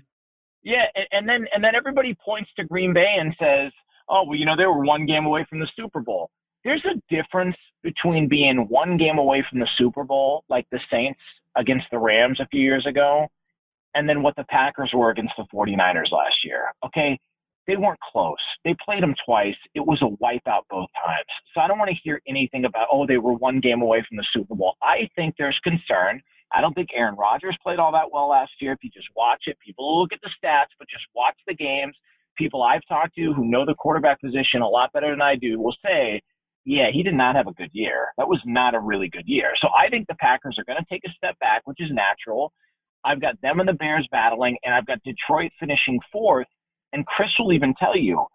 [0.63, 3.71] Yeah, and, and then and then everybody points to Green Bay and says,
[4.07, 6.29] "Oh, well, you know, they were one game away from the Super Bowl."
[6.63, 11.19] There's a difference between being one game away from the Super Bowl, like the Saints
[11.57, 13.27] against the Rams a few years ago,
[13.93, 16.71] and then what the Packers were against the 49ers last year.
[16.85, 17.19] Okay,
[17.67, 18.35] they weren't close.
[18.65, 19.55] They played them twice.
[19.73, 21.25] It was a wipeout both times.
[21.53, 24.17] So I don't want to hear anything about, oh, they were one game away from
[24.17, 24.75] the Super Bowl.
[24.81, 26.21] I think there's concern.
[26.53, 28.73] I don't think Aaron Rodgers played all that well last year.
[28.73, 31.95] If you just watch it, people look at the stats, but just watch the games.
[32.37, 35.59] People I've talked to who know the quarterback position a lot better than I do
[35.59, 36.21] will say,
[36.65, 38.07] yeah, he did not have a good year.
[38.17, 39.51] That was not a really good year.
[39.61, 42.53] So I think the Packers are going to take a step back, which is natural.
[43.05, 46.47] I've got them and the Bears battling, and I've got Detroit finishing fourth
[46.93, 48.25] and Chris will even tell you,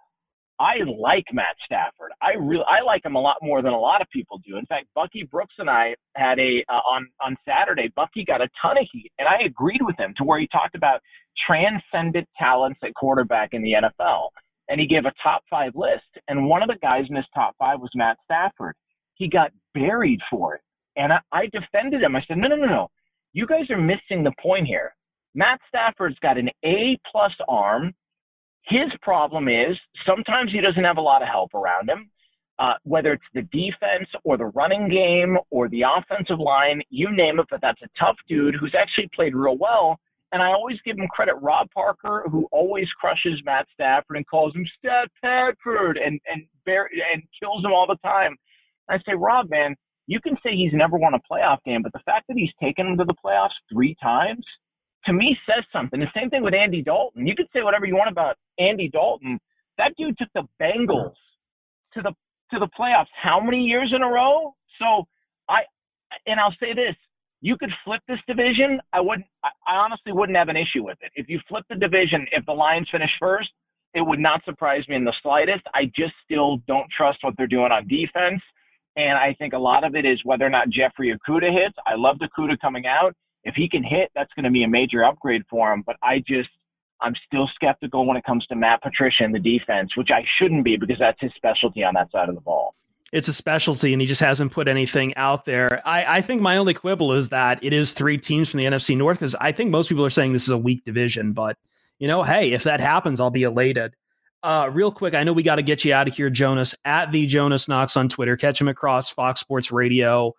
[0.61, 2.11] I like Matt Stafford.
[2.20, 4.56] I really I like him a lot more than a lot of people do.
[4.56, 7.92] In fact, Bucky Brooks and I had a uh, on on Saturday.
[7.94, 10.74] Bucky got a ton of heat, and I agreed with him to where he talked
[10.74, 11.00] about
[11.46, 14.30] transcendent talents at quarterback in the NFL,
[14.68, 16.11] and he gave a top five list.
[16.26, 18.74] And one of the guys in his top five was Matt Stafford.
[19.14, 20.61] He got buried for it,
[20.96, 22.16] and I, I defended him.
[22.16, 22.88] I said, no, no, no, no.
[23.32, 24.94] You guys are missing the point here.
[25.34, 27.94] Matt Stafford's got an A plus arm.
[28.69, 32.11] His problem is sometimes he doesn't have a lot of help around him,
[32.59, 37.39] uh, whether it's the defense or the running game or the offensive line, you name
[37.39, 39.99] it, but that's a tough dude who's actually played real well.
[40.33, 44.55] And I always give him credit, Rob Parker, who always crushes Matt Stafford and calls
[44.55, 48.37] him Stat Padford and and bear, and kills him all the time.
[48.91, 49.75] I say, Rob, man,
[50.07, 52.87] you can say he's never won a playoff game, but the fact that he's taken
[52.87, 54.45] him to the playoffs three times
[55.09, 55.98] to me says something.
[55.98, 57.26] The same thing with Andy Dalton.
[57.26, 59.40] You could say whatever you want about Andy Dalton.
[59.78, 61.14] That dude took the Bengals
[61.94, 62.12] to the
[62.52, 64.54] to the playoffs how many years in a row?
[64.78, 65.06] So
[65.48, 65.61] I
[66.26, 66.94] and I'll say this,
[67.40, 68.80] you could flip this division.
[68.92, 71.11] I wouldn't I honestly wouldn't have an issue with it.
[71.14, 73.48] If you flip the division, if the Lions finish first,
[73.94, 75.62] it would not surprise me in the slightest.
[75.74, 78.42] I just still don't trust what they're doing on defense.
[78.96, 81.76] And I think a lot of it is whether or not Jeffrey Okudah hits.
[81.86, 83.14] I love Okudah coming out.
[83.45, 85.82] If he can hit, that's going to be a major upgrade for him.
[85.86, 86.49] But I just,
[87.01, 90.64] I'm still skeptical when it comes to Matt Patricia and the defense, which I shouldn't
[90.64, 92.74] be because that's his specialty on that side of the ball.
[93.11, 95.80] It's a specialty, and he just hasn't put anything out there.
[95.86, 98.97] I, I think my only quibble is that it is three teams from the NFC
[98.99, 101.32] North because I think most people are saying this is a weak division.
[101.32, 101.57] But,
[101.99, 103.95] you know, hey, if that happens, I'll be elated.
[104.43, 107.11] Uh, real quick, I know we got to get you out of here, Jonas, at
[107.11, 108.36] the Jonas Knox on Twitter.
[108.36, 110.34] Catch him across Fox Sports Radio.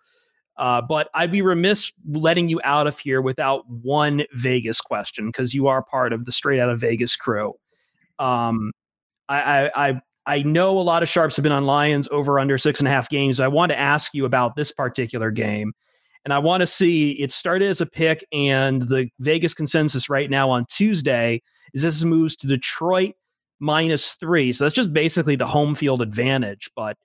[0.60, 5.54] Uh, but I'd be remiss letting you out of here without one Vegas question because
[5.54, 7.54] you are part of the Straight Out of Vegas crew.
[8.18, 8.70] Um,
[9.26, 12.78] I, I, I know a lot of sharps have been on Lions over under six
[12.78, 13.40] and a half games.
[13.40, 15.72] I want to ask you about this particular game,
[16.26, 20.28] and I want to see it started as a pick, and the Vegas consensus right
[20.28, 21.40] now on Tuesday
[21.72, 23.14] is this moves to Detroit
[23.60, 24.52] minus three.
[24.52, 26.70] So that's just basically the home field advantage.
[26.76, 26.98] But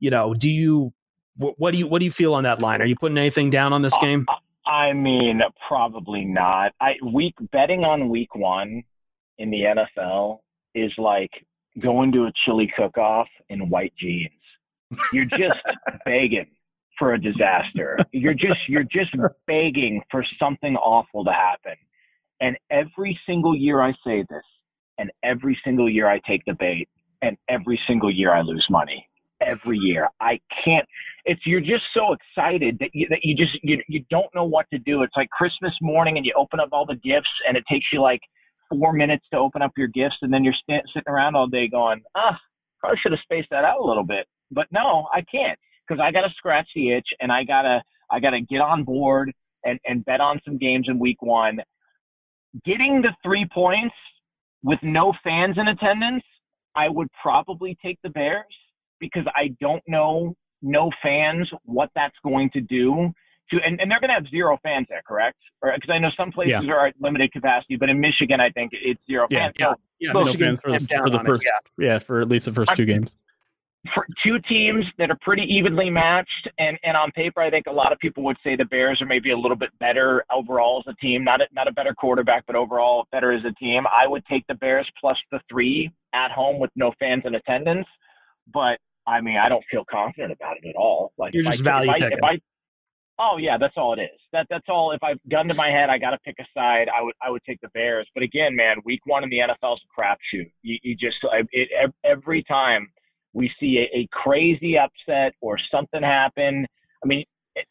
[0.00, 0.94] you know, do you
[1.36, 2.80] what, what do you what do you feel on that line?
[2.82, 4.26] Are you putting anything down on this uh, game?
[4.66, 6.72] I mean, probably not.
[6.80, 8.82] I week betting on week one
[9.38, 10.38] in the NFL
[10.74, 11.30] is like
[11.78, 14.30] going to a chili cook-off in white jeans.
[15.12, 15.60] You're just
[16.04, 16.50] begging
[16.98, 17.98] for a disaster.
[18.12, 19.10] You're just you're just
[19.46, 21.74] begging for something awful to happen.
[22.40, 24.44] And every single year I say this,
[24.98, 26.88] and every single year I take the bait,
[27.22, 29.06] and every single year I lose money.
[29.46, 30.86] Every year, I can't.
[31.24, 34.66] It's you're just so excited that you that you just you you don't know what
[34.72, 35.02] to do.
[35.02, 38.00] It's like Christmas morning, and you open up all the gifts, and it takes you
[38.00, 38.20] like
[38.70, 41.68] four minutes to open up your gifts, and then you're st- sitting around all day
[41.68, 42.38] going, ah,
[42.80, 44.26] probably should have spaced that out a little bit.
[44.50, 48.20] But no, I can't because I got to scratch the itch, and I gotta I
[48.20, 49.32] gotta get on board
[49.64, 51.58] and and bet on some games in week one.
[52.64, 53.94] Getting the three points
[54.62, 56.24] with no fans in attendance,
[56.76, 58.44] I would probably take the Bears
[59.02, 63.12] because I don't know no fans what that's going to do
[63.50, 65.36] to and, and they're going to have zero fans there, correct?
[65.60, 66.72] Because I know some places yeah.
[66.72, 69.54] are at limited capacity, but in Michigan, I think it's zero yeah, fans.
[69.58, 71.86] Yeah, so, yeah, no fans for, the, for the first, it, yeah.
[71.86, 73.16] yeah, for at least the 1st two games
[73.94, 77.72] for two teams that are pretty evenly matched, and and on paper, I think a
[77.72, 80.92] lot of people would say the Bears are maybe a little bit better overall as
[80.92, 81.24] a team.
[81.24, 83.84] Not a, not a better quarterback, but overall better as a team.
[83.86, 87.86] I would take the Bears plus the three at home with no fans in attendance,
[88.52, 91.12] but I mean, I don't feel confident about it at all.
[91.18, 92.40] Like you're just I, value if I, if I,
[93.18, 94.20] Oh yeah, that's all it is.
[94.32, 94.92] That that's all.
[94.92, 96.88] If I've gun to my head, I got to pick a side.
[96.88, 98.08] I would I would take the Bears.
[98.14, 100.50] But again, man, week one in the NFL is a crapshoot.
[100.62, 101.16] You, you just
[101.52, 102.88] it, every time
[103.32, 106.66] we see a, a crazy upset or something happen.
[107.02, 107.24] I mean,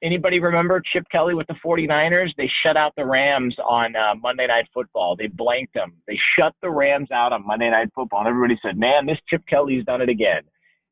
[0.03, 2.29] anybody remember Chip Kelly with the 49ers?
[2.37, 5.15] They shut out the Rams on uh, Monday Night Football.
[5.15, 5.93] They blanked them.
[6.07, 8.19] They shut the Rams out on Monday Night Football.
[8.19, 10.41] And everybody said, man, this Chip Kelly's done it again.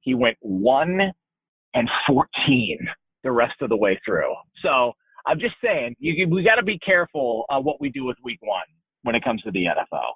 [0.01, 0.99] He went 1
[1.73, 2.87] and 14
[3.23, 4.33] the rest of the way through.
[4.63, 4.93] So
[5.25, 8.39] I'm just saying, you, we got to be careful uh, what we do with week
[8.41, 8.63] one
[9.03, 10.11] when it comes to the NFL.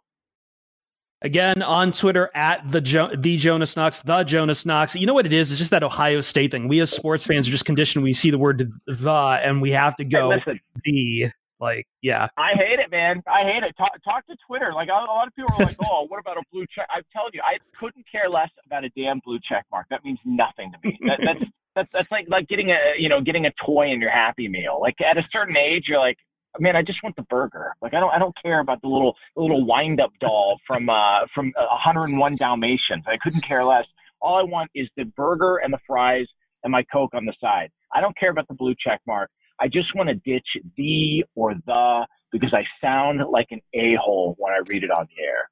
[1.21, 4.93] Again, on Twitter at the jo- the Jonas Knox, the Jonas Knox.
[4.93, 5.51] You know what it is?
[5.51, 6.67] It's just that Ohio State thing.
[6.67, 8.03] We as sports fans are just conditioned.
[8.03, 11.31] We see the word the, and we have to go hey, the.
[11.64, 12.28] Like, yeah.
[12.38, 13.24] I hate it, man.
[13.26, 13.74] I hate it.
[13.78, 14.74] Talk, talk to Twitter.
[14.74, 17.32] Like, a lot of people are like, "Oh, what about a blue check?" I'm telling
[17.34, 19.88] you, I couldn't care less about a damn blue check mark.
[19.89, 20.99] That means nothing to me.
[21.07, 24.11] That, that's that's that's like like getting a you know getting a toy in your
[24.11, 24.78] Happy Meal.
[24.82, 26.18] Like at a certain age, you're like,
[26.59, 27.74] man, I just want the burger.
[27.82, 30.89] Like I don't I don't care about the little the little wind up doll from
[30.89, 33.05] uh from 101 Dalmatians.
[33.07, 33.86] I couldn't care less.
[34.22, 36.28] All I want is the burger and the fries
[36.64, 37.72] and my Coke on the side.
[37.93, 39.30] I don't care about the blue check mark.
[39.64, 40.47] I just want to ditch
[40.78, 45.07] the or the because I sound like an a hole when I read it on
[45.16, 45.49] the air.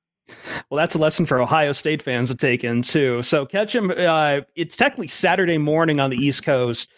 [0.70, 3.24] Well, that's a lesson for Ohio State fans to take in too.
[3.24, 3.91] So catch him.
[3.95, 6.89] Uh, it's technically Saturday morning on the East Coast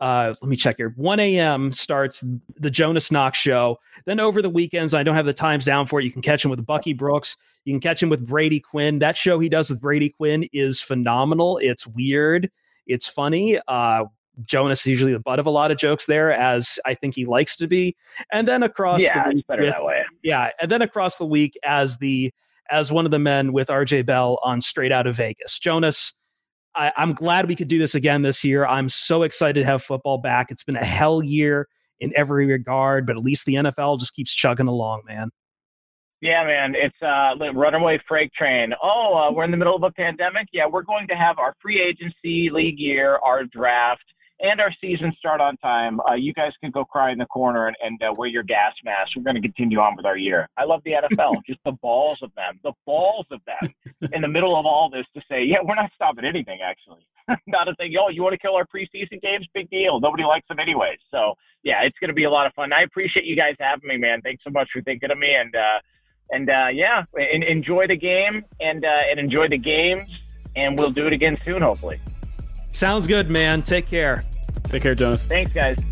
[0.00, 0.92] uh, let me check here.
[0.96, 1.72] 1 a.m.
[1.72, 2.24] starts
[2.56, 3.78] the Jonas Knox show.
[4.04, 6.04] Then over the weekends, I don't have the times down for it.
[6.04, 7.36] You can catch him with Bucky Brooks.
[7.64, 8.98] You can catch him with Brady Quinn.
[8.98, 11.58] That show he does with Brady Quinn is phenomenal.
[11.58, 12.50] It's weird.
[12.86, 13.58] It's funny.
[13.66, 14.04] Uh,
[14.44, 17.24] Jonas is usually the butt of a lot of jokes there, as I think he
[17.24, 17.96] likes to be.
[18.32, 20.04] And then across yeah, the week, better with, that way.
[20.22, 22.32] Yeah, and then across the week as the
[22.70, 25.58] as one of the men with RJ Bell on Straight Out of Vegas.
[25.58, 26.14] Jonas
[26.76, 28.66] I, am glad we could do this again this year.
[28.66, 30.50] I'm so excited to have football back.
[30.50, 31.68] It's been a hell year
[32.00, 35.30] in every regard, but at least the NFL just keeps chugging along, man.
[36.20, 38.72] Yeah, man, it's uh runaway freight train.
[38.82, 40.48] Oh, uh, we're in the middle of a pandemic.
[40.52, 44.04] Yeah, we're going to have our free agency league year, our draft,
[44.40, 46.00] and our season start on time.
[46.00, 48.72] Uh, you guys can go cry in the corner and, and uh, wear your gas
[48.84, 49.12] mask.
[49.16, 50.48] We're going to continue on with our year.
[50.56, 51.42] I love the NFL.
[51.46, 53.72] Just the balls of them, the balls of them
[54.12, 57.06] in the middle of all this to say, yeah, we're not stopping anything, actually.
[57.46, 57.94] not a thing.
[57.98, 59.46] Oh, you want to kill our preseason games?
[59.54, 60.00] Big deal.
[60.00, 60.98] Nobody likes them anyways.
[61.10, 62.72] So, yeah, it's going to be a lot of fun.
[62.72, 64.20] I appreciate you guys having me, man.
[64.22, 65.34] Thanks so much for thinking of me.
[65.34, 65.80] And, uh,
[66.30, 70.22] and uh, yeah, and enjoy the game and, uh, and enjoy the games.
[70.54, 72.00] And we'll do it again soon, hopefully.
[72.76, 73.62] Sounds good, man.
[73.62, 74.20] Take care.
[74.64, 75.22] Take care, Jonas.
[75.22, 75.82] Thanks, guys.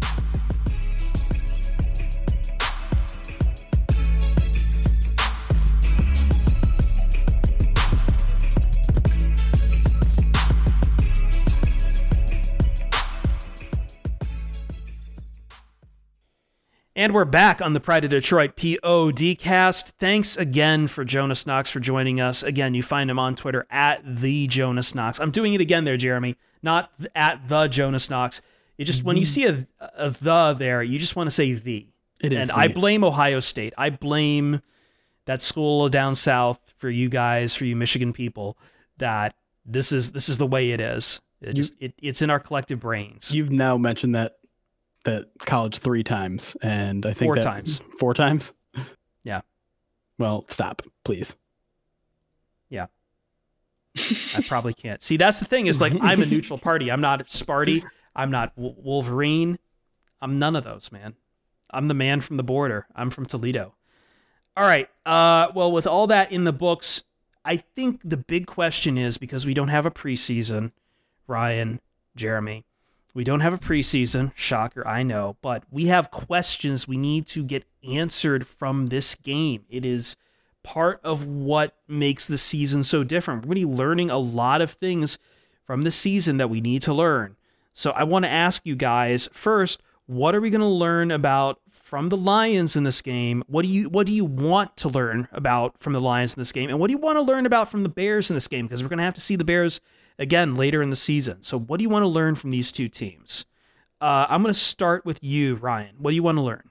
[16.94, 19.96] And we're back on the Pride of Detroit POD cast.
[19.98, 22.42] Thanks again for Jonas Knox for joining us.
[22.42, 25.18] Again, you find him on Twitter at the Jonas Knox.
[25.18, 28.42] I'm doing it again there, Jeremy, not at the Jonas Knox.
[28.76, 29.54] It just when you mm-hmm.
[29.54, 31.86] see a, a the there, you just want to say the.
[32.20, 32.56] It is and the.
[32.56, 33.74] I blame Ohio State.
[33.78, 34.62] I blame
[35.26, 38.58] that school down south for you guys, for you Michigan people,
[38.98, 41.20] that this is this is the way it is.
[41.40, 43.32] It just it, it's in our collective brains.
[43.32, 44.38] You've now mentioned that
[45.04, 47.80] that college three times, and I think Four that- times.
[47.98, 48.52] Four times.
[49.22, 49.42] Yeah.
[50.18, 51.34] Well, stop, please.
[53.96, 55.02] I probably can't.
[55.02, 56.90] See, that's the thing is like I'm a neutral party.
[56.90, 57.84] I'm not Sparty.
[58.14, 59.58] I'm not w- Wolverine.
[60.20, 61.14] I'm none of those, man.
[61.70, 62.86] I'm the man from the border.
[62.94, 63.74] I'm from Toledo.
[64.56, 64.88] All right.
[65.04, 67.04] Uh, well, with all that in the books,
[67.44, 70.72] I think the big question is because we don't have a preseason,
[71.26, 71.80] Ryan,
[72.16, 72.64] Jeremy,
[73.14, 74.32] we don't have a preseason.
[74.34, 79.64] Shocker, I know, but we have questions we need to get answered from this game.
[79.68, 80.16] It is
[80.64, 83.42] part of what makes the season so different.
[83.42, 85.18] We're going to be learning a lot of things
[85.64, 87.36] from the season that we need to learn.
[87.72, 91.60] So I want to ask you guys first, what are we going to learn about
[91.70, 93.44] from the Lions in this game?
[93.46, 96.52] What do you what do you want to learn about from the Lions in this
[96.52, 96.68] game?
[96.68, 98.82] And what do you want to learn about from the Bears in this game because
[98.82, 99.80] we're going to have to see the Bears
[100.18, 101.42] again later in the season.
[101.42, 103.46] So what do you want to learn from these two teams?
[104.00, 105.96] Uh, I'm going to start with you, Ryan.
[105.98, 106.70] What do you want to learn?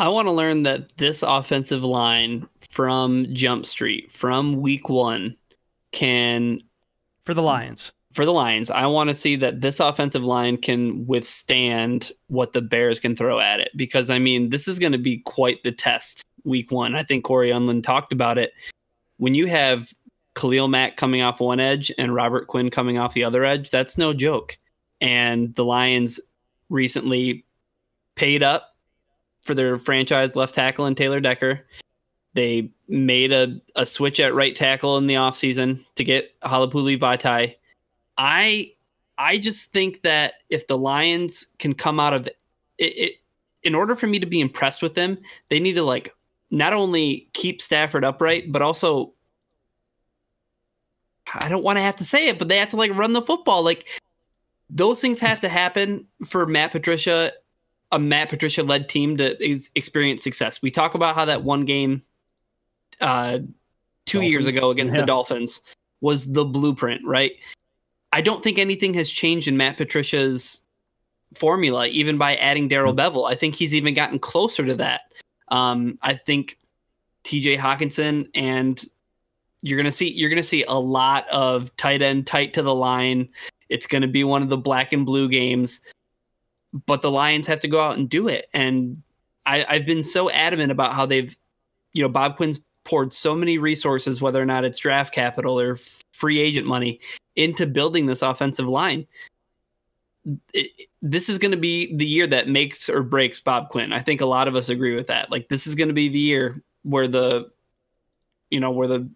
[0.00, 5.36] I want to learn that this offensive line from Jump Street, from week one,
[5.92, 6.62] can,
[7.24, 7.92] For the Lions.
[8.10, 12.62] for the Lions, I want to see that this offensive line can withstand what the
[12.62, 13.72] Bears can throw at it.
[13.76, 16.94] Because, I mean, this is going to be quite the test week one.
[16.94, 18.54] I think Cory Undlin talked about it.
[19.18, 19.92] When you have
[20.34, 23.98] Khalil Mack coming off one edge and Robert Quinn coming off the other edge, that's
[23.98, 24.56] no joke.
[25.02, 26.18] And the Lions
[26.70, 27.44] recently
[28.14, 28.69] paid up
[29.42, 31.66] for their franchise left tackle and Taylor Decker.
[32.34, 37.56] They made a, a switch at right tackle in the offseason to get Halapoulivaati Vaitai.
[38.18, 38.72] I
[39.18, 42.36] I just think that if the Lions can come out of it,
[42.78, 43.12] it,
[43.62, 45.18] in order for me to be impressed with them,
[45.48, 46.14] they need to like
[46.50, 49.12] not only keep Stafford upright, but also
[51.34, 53.22] I don't want to have to say it, but they have to like run the
[53.22, 53.62] football.
[53.62, 53.86] Like
[54.68, 57.32] those things have to happen for Matt Patricia,
[57.92, 60.62] a Matt Patricia led team to ex- experience success.
[60.62, 62.02] We talk about how that one game
[63.00, 63.40] uh,
[64.06, 65.00] two years ago against Yeah.
[65.00, 65.60] the Dolphins
[66.00, 67.32] was the blueprint, right?
[68.12, 70.60] I don't think anything has changed in Matt Patricia's
[71.34, 73.30] formula, even by adding Darrell Bevell.
[73.30, 75.02] I think he's even gotten closer to that.
[75.48, 76.58] Um, I think
[77.24, 78.82] TJ Hockenson and
[79.62, 83.28] you're gonna see you're gonna see a lot of tight end tight to the line.
[83.68, 85.82] It's gonna be one of the black and blue games,
[86.72, 88.48] but the Lions have to go out and do it.
[88.54, 89.02] And
[89.46, 91.36] I, I've been so adamant about how they've,
[91.92, 95.76] you know, Bob Quinn's poured so many resources, whether or not it's draft capital or
[96.12, 97.00] free agent money,
[97.36, 99.06] into building this offensive line.
[100.52, 103.92] It- this is going to be the year that makes or breaks Bob Quinn.
[103.92, 105.30] I think a lot of us agree with that.
[105.30, 107.50] Like this is going to be the year where the,
[108.50, 109.08] you know, where the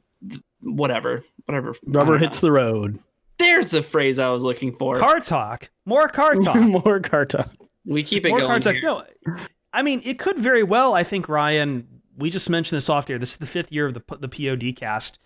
[0.62, 2.98] whatever, whatever Rubber hits the road.
[3.38, 4.98] There's the phrase I was looking for.
[4.98, 5.70] Car talk.
[5.84, 6.56] More car talk.
[6.56, 7.50] More car talk.
[7.84, 8.42] we keep it going.
[8.42, 8.62] More going.
[8.62, 8.74] car talk.
[8.80, 9.36] here.
[9.36, 9.36] No,
[9.72, 10.94] I mean it could very well.
[10.94, 11.88] I think Ryan.
[12.16, 13.18] We just mentioned this off here.
[13.18, 15.18] This is the fifth year of the the POD cast,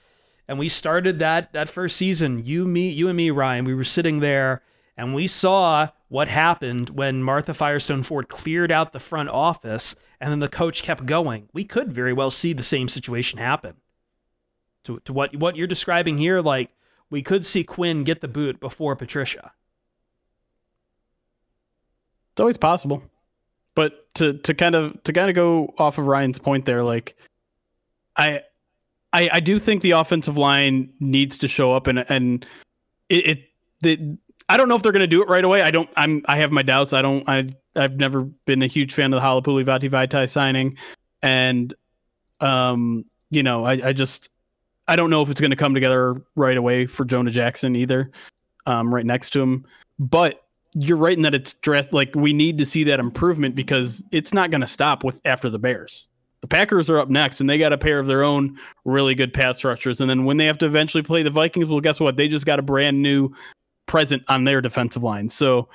[0.46, 2.42] and we started that that first season.
[2.44, 3.66] You, me, you and me, Ryan.
[3.66, 4.62] We were sitting there,
[4.96, 10.30] and we saw what happened when Martha Firestone Ford cleared out the front office, and
[10.30, 11.50] then the coach kept going.
[11.52, 13.74] We could very well see the same situation happen.
[14.84, 16.70] To to what what you're describing here, like
[17.10, 19.52] we could see Quinn get the boot before Patricia.
[22.32, 23.02] It's always possible.
[23.74, 27.16] But to to kind of to kind of go off of Ryan's point there, like
[28.16, 28.42] I
[29.12, 32.44] I I do think the offensive line needs to show up and and
[33.08, 33.48] it,
[33.82, 35.62] it I don't know if they're going to do it right away.
[35.62, 35.90] I don't.
[35.96, 36.22] I'm.
[36.26, 36.92] I have my doubts.
[36.92, 37.28] I don't.
[37.28, 37.50] I.
[37.76, 40.78] I've never been a huge fan of the Halapoulivaati Vati Vaitai signing,
[41.22, 41.74] and
[42.40, 44.30] um, you know, I, I just
[44.88, 48.10] I don't know if it's going to come together right away for Jonah Jackson either.
[48.66, 49.64] Um, right next to him,
[49.98, 54.04] but you're right in that it's dressed like we need to see that improvement because
[54.12, 56.06] it's not going to stop with after the Bears.
[56.42, 59.32] The Packers are up next, and they got a pair of their own really good
[59.32, 60.00] pass rushers.
[60.00, 62.16] And then when they have to eventually play the Vikings, well, guess what?
[62.16, 63.34] They just got a brand new
[63.86, 65.30] present on their defensive line.
[65.30, 65.68] So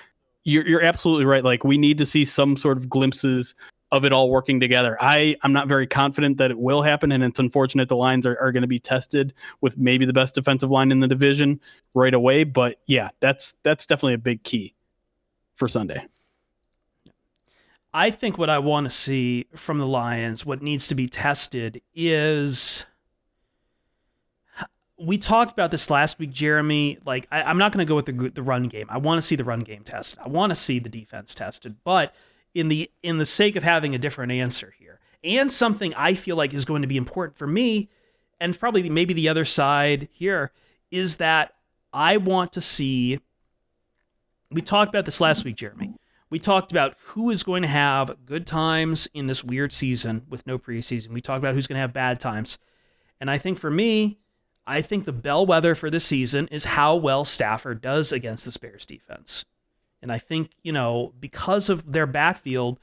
[0.46, 1.44] you're you're absolutely right.
[1.44, 3.56] Like we need to see some sort of glimpses
[3.94, 4.98] of it all working together.
[5.00, 8.38] I I'm not very confident that it will happen, and it's unfortunate the lines are,
[8.42, 11.62] are going to be tested with maybe the best defensive line in the division
[11.94, 12.44] right away.
[12.44, 14.74] But yeah, that's that's definitely a big key
[15.56, 16.04] for Sunday.
[17.94, 21.80] I think what I want to see from the Lions, what needs to be tested
[21.94, 22.88] is
[24.98, 26.98] we talked about this last week, Jeremy.
[27.06, 28.88] Like, I, am not going to go with the the run game.
[28.90, 30.18] I want to see the run game tested.
[30.18, 31.76] I want to see the defense tested.
[31.84, 32.16] But
[32.54, 36.36] in the in the sake of having a different answer here, and something I feel
[36.36, 37.90] like is going to be important for me,
[38.40, 40.52] and probably maybe the other side here
[40.92, 41.56] is that
[41.92, 43.20] I want to see.
[44.52, 45.96] We talked about this last week, Jeremy.
[46.30, 50.48] We talked about who is going to have good times in this weird season with
[50.48, 51.10] no preseason.
[51.10, 52.58] We talked about who's going to have bad times.
[53.20, 54.18] And I think for me,
[54.66, 58.86] I think the bellwether for this season is how well Stafford does against the Bears
[58.86, 59.46] defense.
[60.04, 62.80] And I think, you know, because of their backfield,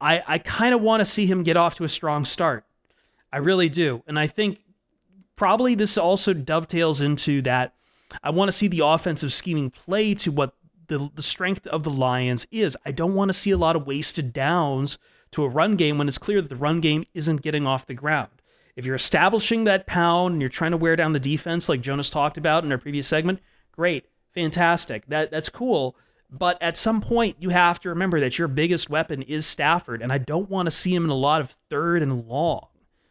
[0.00, 2.64] I, I kind of want to see him get off to a strong start.
[3.32, 4.02] I really do.
[4.06, 4.60] And I think
[5.36, 7.74] probably this also dovetails into that
[8.22, 10.54] I want to see the offensive scheming play to what
[10.86, 12.76] the, the strength of the Lions is.
[12.84, 14.98] I don't want to see a lot of wasted downs
[15.32, 17.94] to a run game when it's clear that the run game isn't getting off the
[17.94, 18.30] ground.
[18.76, 22.10] If you're establishing that pound and you're trying to wear down the defense, like Jonas
[22.10, 23.40] talked about in our previous segment,
[23.72, 25.06] great, fantastic.
[25.06, 25.96] That that's cool.
[26.36, 30.12] But at some point, you have to remember that your biggest weapon is Stafford, and
[30.12, 32.68] I don't want to see him in a lot of third and long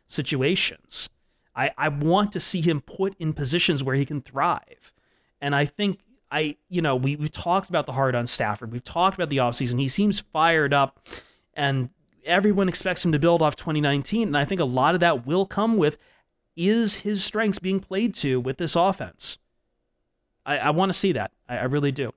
[0.07, 1.09] situations.
[1.55, 4.91] I, I want to see him put in positions where he can thrive.
[5.39, 5.99] And I think
[6.31, 8.71] I, you know, we, we talked about the heart on Stafford.
[8.71, 9.79] We've talked about the offseason.
[9.79, 11.07] He seems fired up
[11.53, 11.89] and
[12.25, 14.29] everyone expects him to build off 2019.
[14.29, 15.97] And I think a lot of that will come with
[16.55, 19.37] is his strengths being played to with this offense.
[20.43, 21.31] I, I want to see that.
[21.47, 22.13] I, I, really do.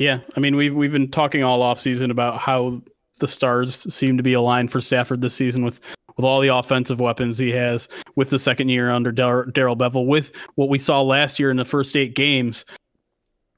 [0.00, 0.20] Yeah.
[0.34, 2.80] I mean, we've, we've been talking all offseason about how
[3.18, 5.78] the stars seem to be aligned for Stafford this season with,
[6.16, 7.86] with all the offensive weapons he has,
[8.16, 11.66] with the second year under Darrell Bevell, with what we saw last year in the
[11.66, 12.64] first eight games.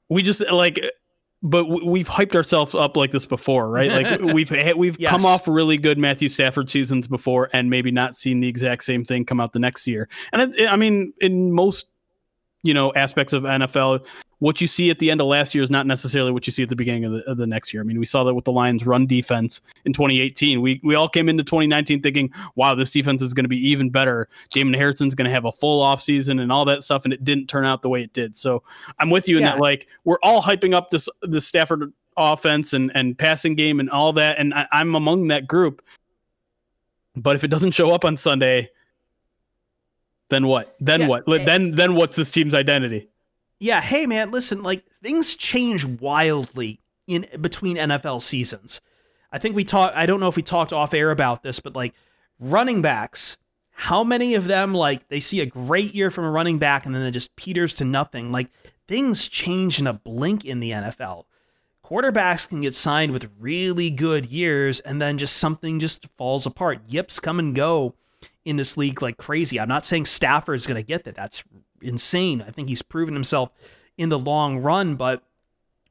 [0.09, 0.79] We just like
[1.45, 3.91] but we've hyped ourselves up like this before, right?
[3.91, 5.11] Like we've we've yes.
[5.11, 9.03] come off really good Matthew Stafford seasons before, and maybe not seen the exact same
[9.03, 10.07] thing come out the next year.
[10.31, 11.87] And it, I mean, in most
[12.63, 14.05] you know aspects of NFL,
[14.43, 16.63] what you see at the end of last year is not necessarily what you see
[16.63, 17.81] at the beginning of the, of the next year.
[17.81, 20.59] I mean, we saw that with the Lions' run defense in 2018.
[20.59, 23.89] We we all came into 2019 thinking, "Wow, this defense is going to be even
[23.89, 27.23] better." Damon Harrison's going to have a full offseason and all that stuff, and it
[27.23, 28.35] didn't turn out the way it did.
[28.35, 28.63] So
[28.99, 29.61] I'm with you in that.
[29.61, 34.11] Like we're all hyping up this the Stafford offense and and passing game and all
[34.11, 35.81] that, and I, I'm among that group.
[37.15, 38.71] But if it doesn't show up on Sunday,
[40.29, 40.75] then what?
[40.81, 41.07] Then yeah.
[41.07, 41.25] what?
[41.27, 43.07] Then then what's this team's identity?
[43.59, 48.81] Yeah, hey man, listen, like things change wildly in between NFL seasons.
[49.31, 51.75] I think we talked I don't know if we talked off air about this, but
[51.75, 51.93] like
[52.39, 53.37] running backs,
[53.71, 56.93] how many of them like they see a great year from a running back and
[56.93, 58.31] then it just peters to nothing?
[58.31, 58.49] Like
[58.87, 61.25] things change in a blink in the NFL.
[61.83, 66.79] Quarterbacks can get signed with really good years and then just something just falls apart.
[66.87, 67.95] Yips come and go
[68.45, 69.59] in this league like crazy.
[69.59, 71.15] I'm not saying Stafford is going to get that.
[71.15, 71.43] That's
[71.83, 72.41] insane.
[72.41, 73.49] I think he's proven himself
[73.97, 75.23] in the long run, but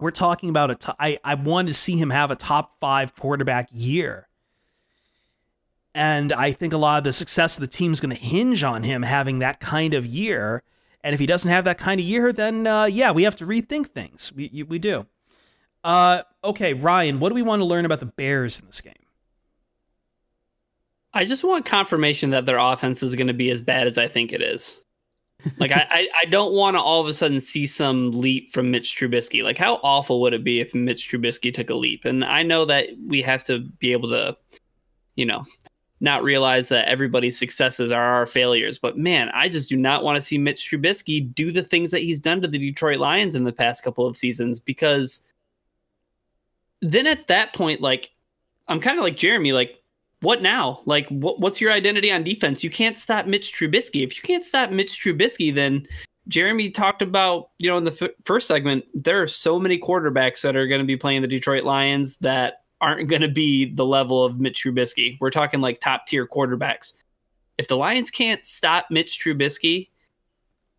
[0.01, 0.75] we're talking about a.
[0.75, 4.29] T- I, I wanted to see him have a top five quarterback year.
[5.95, 8.65] And I think a lot of the success of the team is going to hinge
[8.65, 10.63] on him having that kind of year.
[11.05, 13.47] And if he doesn't have that kind of year, then uh, yeah, we have to
[13.47, 14.33] rethink things.
[14.35, 15.07] We, we do.
[15.85, 18.95] Uh, okay, Ryan, what do we want to learn about the Bears in this game?
[21.13, 24.09] I just want confirmation that their offense is going to be as bad as I
[24.09, 24.83] think it is.
[25.59, 28.97] Like I, I, don't want to all of a sudden see some leap from Mitch
[28.97, 29.43] Trubisky.
[29.43, 32.05] Like how awful would it be if Mitch Trubisky took a leap?
[32.05, 34.37] And I know that we have to be able to,
[35.17, 35.45] you know,
[36.01, 38.79] not realize that everybody's successes are our failures.
[38.79, 42.03] But man, I just do not want to see Mitch Trubisky do the things that
[42.03, 45.23] he's done to the Detroit Lions in the past couple of seasons because
[46.81, 48.11] then at that point, like
[48.69, 49.53] I'm kind of like Jeremy.
[49.53, 49.82] Like,
[50.23, 50.81] what now?
[50.87, 52.65] Like, what, what's your identity on defense?
[52.65, 54.05] You can't stop Mitch Trubisky.
[54.05, 55.87] If you can't stop Mitch Trubisky, then
[56.29, 60.41] Jeremy talked about, you know, in the f- first segment, there are so many quarterbacks
[60.43, 63.85] that are going to be playing the Detroit Lions that aren't going to be the
[63.85, 65.19] level of Mitch Trubisky.
[65.21, 66.95] We're talking like top tier quarterbacks.
[67.59, 69.89] If the Lions can't stop Mitch Trubisky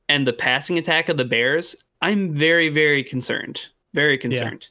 [0.09, 3.67] and the passing attack of the Bears, I'm very, very concerned.
[3.93, 4.67] Very concerned.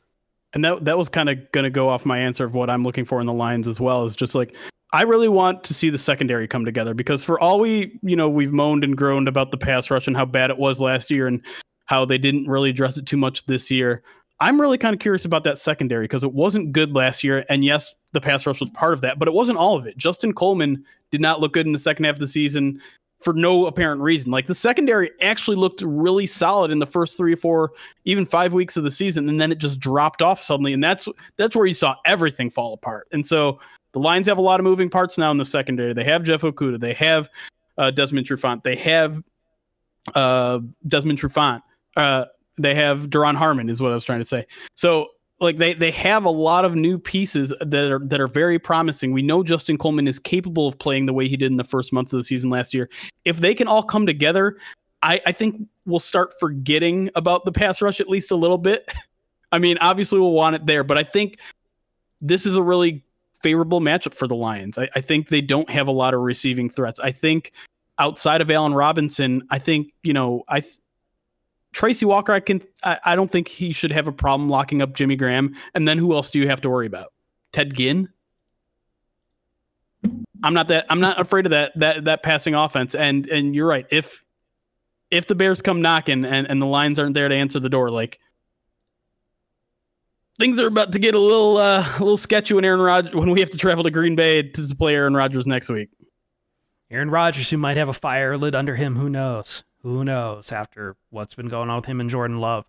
[0.55, 2.84] And that that was kind of going to go off my answer of what I'm
[2.84, 4.05] looking for in the Lions as well.
[4.05, 4.55] Is just like
[4.92, 8.28] I really want to see the secondary come together because for all we, you know,
[8.28, 11.26] we've moaned and groaned about the pass rush and how bad it was last year
[11.26, 11.42] and
[11.86, 14.03] how they didn't really address it too much this year.
[14.40, 17.44] I'm really kind of curious about that secondary because it wasn't good last year.
[17.48, 19.96] And yes, the pass rush was part of that, but it wasn't all of it.
[19.96, 22.80] Justin Coleman did not look good in the second half of the season
[23.23, 24.31] for no apparent reason.
[24.31, 27.73] Like the secondary actually looked really solid in the first three or four,
[28.05, 30.73] even five weeks of the season, and then it just dropped off suddenly.
[30.73, 33.09] And that's that's where you saw everything fall apart.
[33.12, 33.59] And so
[33.93, 35.93] the Lions have a lot of moving parts now in the secondary.
[35.93, 37.29] They have Jeff Okudah, they have
[37.79, 39.23] uh, Desmond Trufant, they have
[40.14, 41.62] uh, Desmond Trufant.
[41.97, 42.25] Uh,
[42.59, 44.47] they have Duron Harmon is what I was trying to say.
[44.75, 45.09] So
[45.43, 49.12] like they they have a lot of new pieces that are that are very promising.
[49.12, 51.93] We know Justin Coleman is capable of playing the way he did in the first
[51.93, 52.88] month of the season last year.
[53.24, 54.57] If they can all come together,
[55.03, 58.93] I, I think we'll start forgetting about the pass rush at least a little bit.
[59.53, 61.38] I mean, obviously we'll want it there, but I think
[62.20, 63.05] this is a really
[63.43, 64.78] favorable matchup for the Lions.
[64.78, 67.01] I, I think they don't have a lot of receiving threats.
[67.01, 67.53] I think
[67.99, 70.62] outside of Allen Robinson, I think, you know, I
[71.73, 74.93] Tracy Walker, I can I, I, don't think he should have a problem locking up
[74.93, 75.57] Jimmy Graham.
[75.75, 77.12] And then who else do you have to worry about?
[77.53, 78.09] Ted Ginn.
[80.45, 82.95] I'm not that I'm not afraid of that that that passing offense.
[82.95, 83.87] And and you're right.
[83.91, 84.23] If
[85.11, 87.91] if the Bears come knocking and, and the Lions aren't there to answer the door,
[87.91, 88.18] like
[90.39, 93.31] things are about to get a little uh, a little sketchy when Aaron Rodgers when
[93.31, 95.91] we have to travel to Green Bay to play Aaron Rodgers next week.
[96.91, 99.64] Aaron Rodgers, who might have a fire lit under him, who knows?
[99.83, 102.64] Who knows after what's been going on with him and Jordan Love?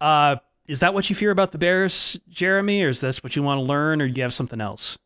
[0.00, 0.36] Uh,
[0.66, 3.58] is that what you fear about the Bears, Jeremy, or is this what you want
[3.58, 4.96] to learn, or do you have something else?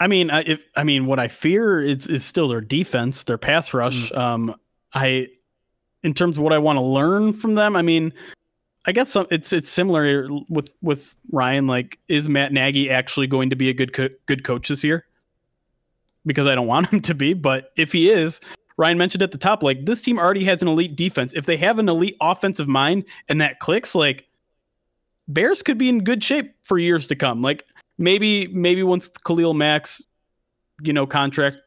[0.00, 3.38] I mean, I, if I mean, what I fear is is still their defense, their
[3.38, 4.10] pass rush.
[4.10, 4.18] Mm.
[4.18, 4.54] Um,
[4.92, 5.28] I,
[6.02, 8.12] in terms of what I want to learn from them, I mean,
[8.86, 11.66] I guess some, it's it's similar with with Ryan.
[11.66, 15.04] Like, is Matt Nagy actually going to be a good co- good coach this year?
[16.26, 18.40] Because I don't want him to be, but if he is,
[18.78, 21.34] Ryan mentioned at the top, like this team already has an elite defense.
[21.34, 24.26] If they have an elite offensive mind and that clicks, like
[25.26, 27.42] Bears could be in good shape for years to come.
[27.42, 27.64] Like
[27.98, 30.00] maybe maybe once Khalil Mack's,
[30.82, 31.58] you know contract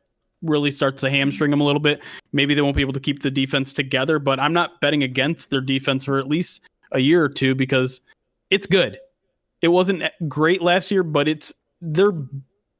[0.42, 2.02] really starts to hamstring them a little bit,
[2.32, 4.18] maybe they won't be able to keep the defense together.
[4.18, 6.62] But I'm not betting against their defense for at least
[6.94, 8.02] a year or two because
[8.50, 8.98] it's good.
[9.62, 12.14] It wasn't great last year, but it's their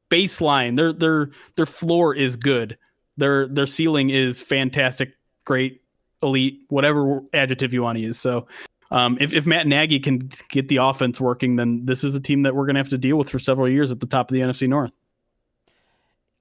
[0.10, 2.78] baseline, their their their floor is good.
[3.22, 5.14] Their their ceiling is fantastic,
[5.46, 5.84] great,
[6.24, 8.20] elite, whatever adjective you want to use.
[8.20, 8.48] So
[8.90, 12.42] um, if, if Matt Nagy can get the offense working, then this is a team
[12.42, 14.34] that we're going to have to deal with for several years at the top of
[14.34, 14.92] the NFC North.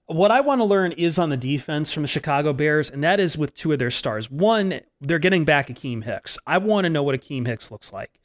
[0.06, 3.20] What I want to learn is on the defense from the Chicago Bears, and that
[3.20, 4.30] is with two of their stars.
[4.30, 6.38] One, they're getting back Akiem Hicks.
[6.46, 8.18] I want to know what Akiem Hicks looks like.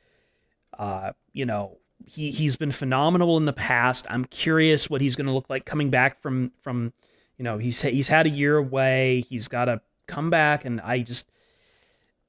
[0.79, 4.05] Uh, you know, he he's been phenomenal in the past.
[4.09, 6.93] I'm curious what he's going to look like coming back from from
[7.37, 9.25] you know, he's he's had a year away.
[9.29, 11.29] He's got to come back, and I just,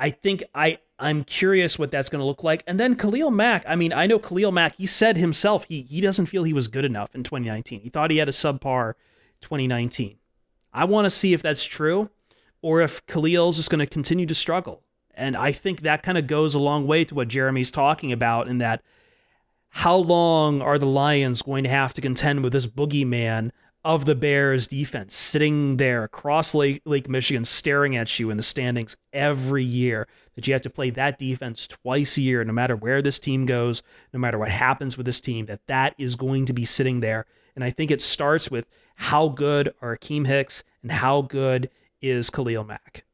[0.00, 2.64] I think I I'm curious what that's going to look like.
[2.66, 3.64] And then Khalil Mack.
[3.68, 4.76] I mean, I know Khalil Mack.
[4.76, 7.80] He said himself he he doesn't feel he was good enough in 2019.
[7.80, 8.94] He thought he had a subpar
[9.40, 10.18] 2019.
[10.72, 12.11] I want to see if that's true,
[12.62, 14.82] or if Khalil's just going to continue to struggle.
[15.14, 18.48] And I think that kind of goes a long way to what Jeremy's talking about
[18.48, 18.82] in that
[19.70, 23.50] how long are the Lions going to have to contend with this boogeyman
[23.87, 28.43] of the Bears defense sitting there across Lake, Lake Michigan staring at you in the
[28.43, 32.74] standings every year that you have to play that defense twice a year no matter
[32.74, 36.45] where this team goes no matter what happens with this team that that is going
[36.47, 37.26] to be sitting there.
[37.55, 38.66] And I think it starts with
[38.97, 41.70] how good are Akiem Hicks and how good
[42.03, 43.05] is Khalil Mack?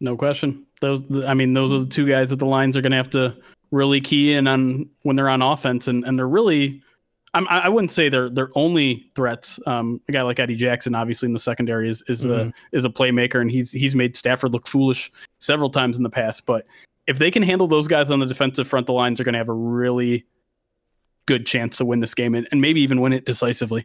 [0.00, 0.64] No question.
[0.80, 3.10] Those I mean those are the two guys that the Lions are going to have
[3.10, 3.36] to
[3.70, 6.82] really key in on when they're on offense and and they're really
[7.34, 9.58] I'm, I wouldn't say they're they're only threats.
[9.66, 12.48] Um, a guy like Eddie Jackson, obviously in the secondary, is is mm-hmm.
[12.48, 15.10] a is a playmaker, and he's he's made Stafford look foolish
[15.40, 16.46] several times in the past.
[16.46, 16.64] But
[17.08, 19.38] if they can handle those guys on the defensive front, the Lions are going to
[19.38, 20.24] have a really
[21.26, 23.84] good chance to win this game, and, and maybe even win it decisively.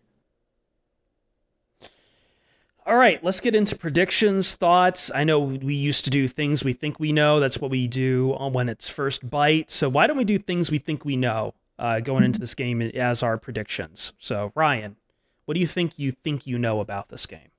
[2.85, 5.11] All right, let's get into predictions, thoughts.
[5.13, 7.39] I know we used to do things we think we know.
[7.39, 9.69] That's what we do when it's first bite.
[9.69, 11.53] So why don't we do things we think we know?
[11.80, 14.13] Uh, going into this game as our predictions.
[14.19, 14.97] So, Ryan,
[15.45, 17.49] what do you think you think you know about this game?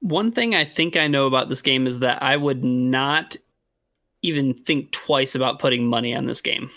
[0.00, 3.36] One thing I think I know about this game is that I would not
[4.22, 6.70] even think twice about putting money on this game.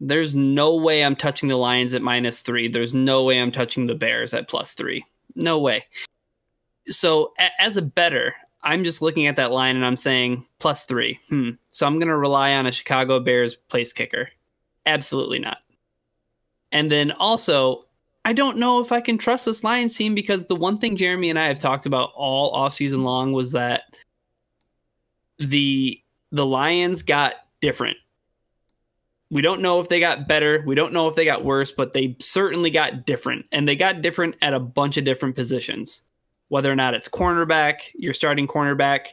[0.00, 2.68] There's no way I'm touching the Lions at minus three.
[2.68, 5.04] There's no way I'm touching the Bears at plus three.
[5.34, 5.84] No way.
[6.88, 8.34] So, a- as a better,
[8.64, 11.18] I'm just looking at that line and I'm saying plus three.
[11.28, 11.50] Hmm.
[11.70, 14.28] So I'm going to rely on a Chicago Bears place kicker.
[14.86, 15.58] Absolutely not.
[16.72, 17.84] And then also,
[18.24, 21.30] I don't know if I can trust this Lions team because the one thing Jeremy
[21.30, 23.82] and I have talked about all offseason long was that
[25.38, 26.00] the
[26.30, 27.96] the Lions got different.
[29.30, 30.62] We don't know if they got better.
[30.66, 33.46] We don't know if they got worse, but they certainly got different.
[33.52, 36.02] And they got different at a bunch of different positions
[36.52, 39.06] whether or not it's cornerback, your starting cornerback,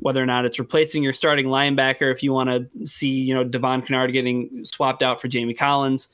[0.00, 3.42] whether or not it's replacing your starting linebacker if you want to see, you know,
[3.42, 6.10] Devon Kennard getting swapped out for Jamie Collins,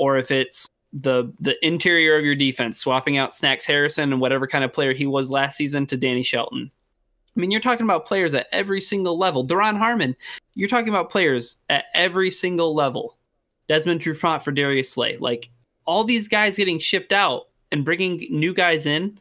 [0.00, 4.46] or if it's the the interior of your defense, swapping out Snacks Harrison and whatever
[4.46, 6.70] kind of player he was last season to Danny Shelton.
[7.36, 9.46] I mean, you're talking about players at every single level.
[9.46, 10.16] Duron Harmon,
[10.54, 13.16] you're talking about players at every single level.
[13.68, 15.16] Desmond Trufant for Darius Slay.
[15.18, 15.50] Like
[15.84, 19.16] all these guys getting shipped out and bringing new guys in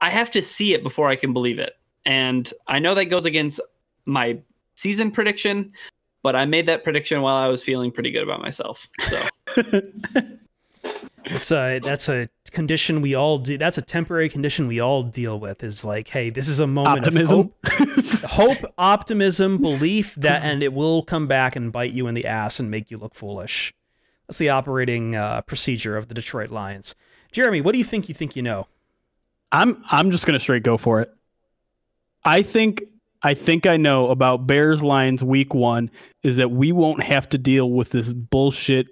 [0.00, 1.74] I have to see it before I can believe it.
[2.06, 3.60] And I know that goes against
[4.06, 4.38] my
[4.74, 5.72] season prediction,
[6.22, 8.86] but I made that prediction while I was feeling pretty good about myself.
[9.08, 9.22] So
[11.24, 13.56] it's a that's a condition we all do.
[13.56, 15.62] That's a temporary condition we all deal with.
[15.62, 17.52] Is like, hey, this is a moment Optimism.
[17.64, 22.14] of hope, hope, optimism, belief that, and it will come back and bite you in
[22.14, 23.74] the ass and make you look foolish.
[24.26, 26.94] That's the operating uh, procedure of the Detroit Lions.
[27.32, 28.08] Jeremy, what do you think?
[28.08, 28.66] You think you know?
[29.52, 31.12] I'm I'm just gonna straight go for it.
[32.24, 32.82] I think
[33.22, 35.90] I think I know about Bears Lions week one
[36.22, 38.86] is that we won't have to deal with this bullshit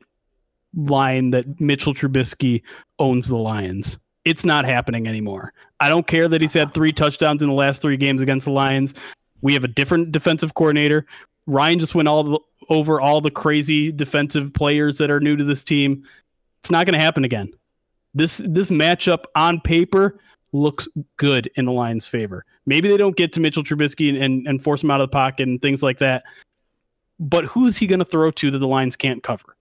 [0.75, 2.63] line that Mitchell Trubisky
[2.99, 3.99] owns the Lions.
[4.25, 5.55] It's not happening anymore.
[5.81, 8.53] I don't care that he's had three touchdowns in the last three games against the
[8.53, 8.93] Lions.
[9.41, 11.07] We have a different defensive coordinator.
[11.47, 15.45] Ryan just went all the, over all the crazy defensive players that are new to
[15.45, 16.05] this team.
[16.61, 17.51] It's not going to happen again.
[18.15, 20.19] This this matchup on paper
[20.53, 22.45] looks good in the Lions' favor.
[22.67, 25.13] Maybe they don't get to Mitchell Trubisky and, and, and force him out of the
[25.13, 26.25] pocket and things like that.
[27.21, 29.57] But who's he going to throw to that the Lions can't cover?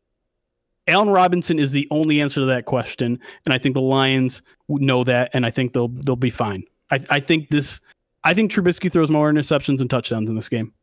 [0.88, 5.04] Allen Robinson is the only answer to that question, and I think the Lions know
[5.04, 6.64] that, and I think they'll they'll be fine.
[6.92, 7.82] I, I think this.
[8.24, 10.74] I think Trubisky throws more interceptions and touchdowns in this game.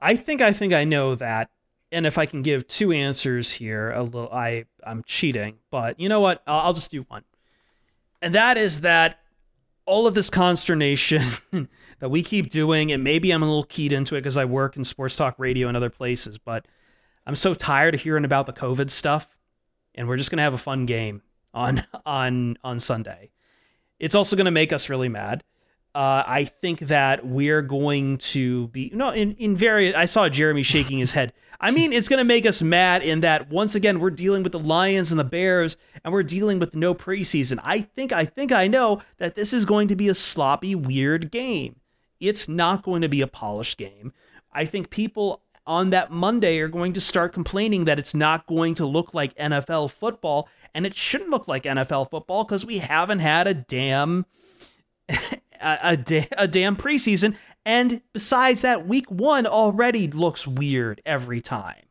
[0.00, 1.50] I think I think I know that,
[1.90, 6.08] and if I can give two answers here, a little I I'm cheating, but you
[6.08, 6.42] know what?
[6.46, 7.24] I'll, I'll just do one
[8.24, 9.20] and that is that
[9.84, 11.22] all of this consternation
[11.98, 14.78] that we keep doing, and maybe I'm a little keyed into it because I work
[14.78, 16.66] in sports talk radio and other places, but
[17.26, 19.36] I'm so tired of hearing about the COVID stuff,
[19.94, 21.20] and we're just gonna have a fun game
[21.52, 23.30] on on on Sunday.
[24.00, 25.44] It's also gonna make us really mad.
[25.94, 29.94] Uh, I think that we're going to be no in in various.
[29.94, 31.32] I saw Jeremy shaking his head.
[31.60, 34.52] I mean, it's going to make us mad in that once again we're dealing with
[34.52, 37.60] the Lions and the Bears, and we're dealing with no preseason.
[37.62, 41.30] I think I think I know that this is going to be a sloppy, weird
[41.30, 41.76] game.
[42.18, 44.12] It's not going to be a polished game.
[44.52, 48.74] I think people on that Monday are going to start complaining that it's not going
[48.74, 53.20] to look like NFL football, and it shouldn't look like NFL football because we haven't
[53.20, 54.26] had a damn
[55.60, 57.36] a, a, da- a damn preseason.
[57.64, 61.84] And besides that, week one already looks weird every time.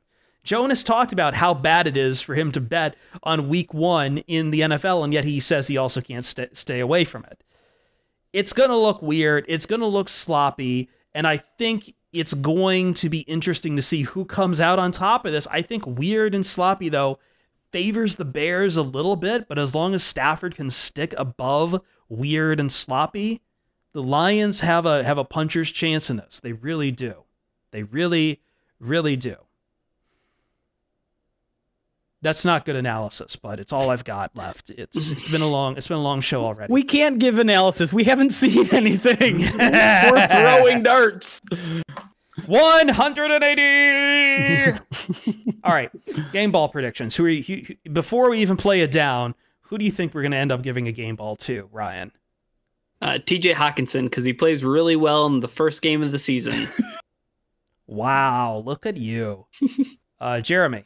[0.43, 4.51] Jonas talked about how bad it is for him to bet on week one in
[4.51, 7.43] the NFL, and yet he says he also can't st- stay away from it.
[8.33, 9.45] It's going to look weird.
[9.47, 10.89] It's going to look sloppy.
[11.13, 15.25] And I think it's going to be interesting to see who comes out on top
[15.25, 15.47] of this.
[15.47, 17.19] I think weird and sloppy, though,
[17.71, 22.59] favors the Bears a little bit, but as long as Stafford can stick above weird
[22.59, 23.41] and sloppy,
[23.93, 26.39] the Lions have a have a puncher's chance in this.
[26.39, 27.23] They really do.
[27.71, 28.41] They really,
[28.79, 29.35] really do.
[32.21, 34.69] That's not good analysis, but it's all I've got left.
[34.71, 36.73] It's it's been a long it's been a long show already.
[36.73, 37.93] We can't give analysis.
[37.93, 39.39] We haven't seen anything.
[39.59, 41.41] We're throwing darts.
[42.47, 44.79] 180.
[45.63, 45.91] all right,
[46.31, 47.15] game ball predictions.
[47.15, 49.35] Who are you, before we even play it down?
[49.67, 52.11] Who do you think we're going to end up giving a game ball to, Ryan?
[53.03, 56.69] Uh, TJ Hockenson, because he plays really well in the first game of the season.
[57.87, 59.45] wow, look at you.
[60.21, 60.85] Uh, Jeremy.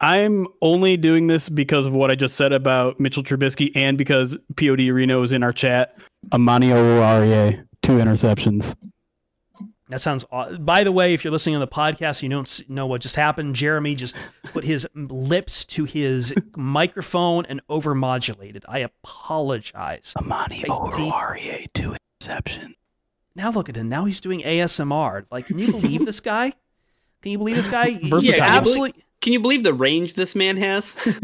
[0.00, 4.36] I'm only doing this because of what I just said about Mitchell Trubisky and because
[4.56, 5.94] POD Reno is in our chat.
[6.32, 8.74] Amani Oruwariye, two interceptions.
[9.92, 10.24] That sounds.
[10.32, 13.14] aw- By the way, if you're listening on the podcast, you don't know what just
[13.16, 13.54] happened.
[13.54, 14.16] Jeremy just
[14.52, 18.62] put his lips to his microphone and overmodulated.
[18.66, 20.14] I apologize.
[20.16, 22.74] Amani I deep- REA two interception.
[23.34, 23.88] Now look at him.
[23.88, 25.26] Now he's doing ASMR.
[25.30, 26.52] Like, can you believe this guy?
[27.20, 27.90] Can you believe this guy?
[27.90, 29.04] He's absolutely.
[29.20, 30.96] Can you believe the range this man has?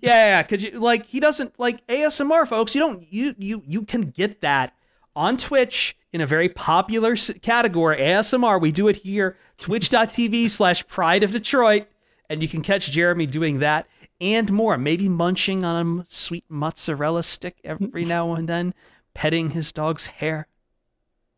[0.00, 0.42] Yeah, yeah.
[0.44, 2.74] Could you like he doesn't like ASMR, folks?
[2.74, 4.72] You don't you you you can get that
[5.16, 8.60] on Twitch in a very popular category ASMR.
[8.60, 11.86] We do it here, twitch.tv slash pride of Detroit,
[12.28, 13.86] and you can catch Jeremy doing that
[14.20, 14.76] and more.
[14.78, 18.74] Maybe munching on a sweet mozzarella stick every now and then,
[19.14, 20.46] petting his dog's hair.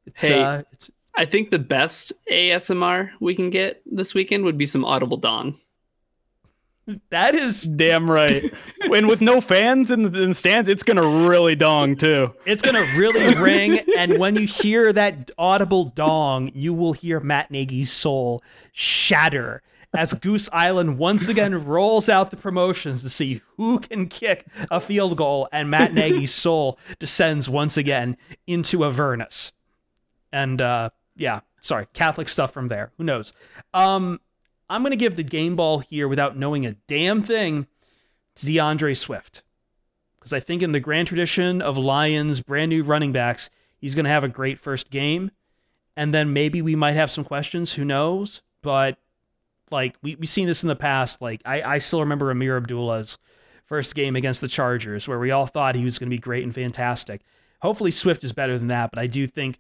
[0.06, 0.42] It's Hey.
[0.42, 4.84] uh it's I think the best ASMR we can get this weekend would be some
[4.84, 5.56] Audible Dawn.
[7.10, 8.44] That is Damn right.
[8.80, 12.34] and with no fans in the, in the stands, it's gonna really dong too.
[12.46, 17.50] It's gonna really ring, and when you hear that audible dong, you will hear Matt
[17.50, 18.42] Nagy's soul
[18.72, 19.62] shatter
[19.92, 24.80] as Goose Island once again rolls out the promotions to see who can kick a
[24.80, 29.52] field goal, and Matt Nagy's soul descends once again into Avernus.
[30.32, 32.92] And uh, yeah, sorry, Catholic stuff from there.
[32.98, 33.32] Who knows?
[33.74, 34.20] Um,
[34.70, 37.66] I'm gonna give the game ball here without knowing a damn thing
[38.36, 39.42] to D'Andre Swift
[40.20, 43.48] because I think in the grand tradition of Lions brand new running backs,
[43.78, 45.30] he's going to have a great first game.
[45.97, 47.74] And then maybe we might have some questions.
[47.74, 48.42] Who knows?
[48.62, 48.98] But
[49.70, 51.22] like we, we've seen this in the past.
[51.22, 53.18] Like I, I still remember Ameer Abdullah's
[53.64, 56.44] first game against the Chargers where we all thought he was going to be great
[56.44, 57.22] and fantastic.
[57.62, 59.59] Hopefully Swift is better than that, but I do think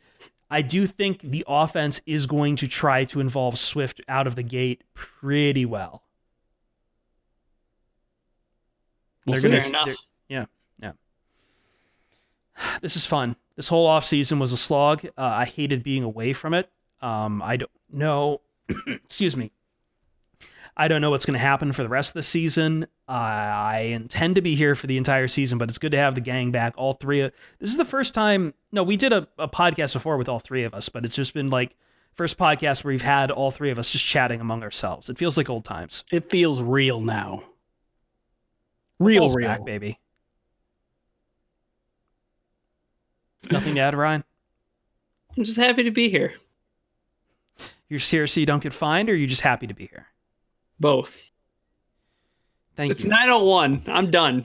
[0.50, 4.42] I do think the offense is going to try to involve Swift out of the
[4.42, 6.02] gate pretty well.
[9.26, 9.48] We'll They're see.
[9.48, 9.84] gonna- Fair enough.
[9.86, 9.94] they're-
[10.28, 10.44] yeah,
[10.82, 10.92] yeah.
[12.82, 13.36] This is fun.
[13.56, 15.04] This whole off season was a slog.
[15.06, 16.70] Uh, I hated being away from it.
[17.02, 18.40] Um, I don't know.
[18.86, 19.52] excuse me.
[20.80, 22.84] I don't know what's going to happen for the rest of the season.
[23.06, 26.14] Uh, I intend to be here for the entire season, but it's good to have
[26.14, 26.72] the gang back.
[26.78, 28.54] All three of this is the first time.
[28.72, 31.34] No, we did a, a podcast before with all three of us, but it's just
[31.34, 31.76] been like
[32.14, 35.10] first podcast where we've had all three of us just chatting among ourselves.
[35.10, 36.02] It feels like old times.
[36.10, 37.44] It feels real now.
[38.98, 39.48] Real, Football's real.
[39.48, 40.00] back, baby.
[43.50, 44.24] Nothing to add, Ryan.
[45.36, 46.32] I'm just happy to be here.
[47.90, 50.06] You're serious so you don't get fined, or you're just happy to be here?
[50.80, 51.30] Both.
[52.76, 53.10] Thank It's you.
[53.10, 53.82] 901.
[53.88, 54.44] I'm done.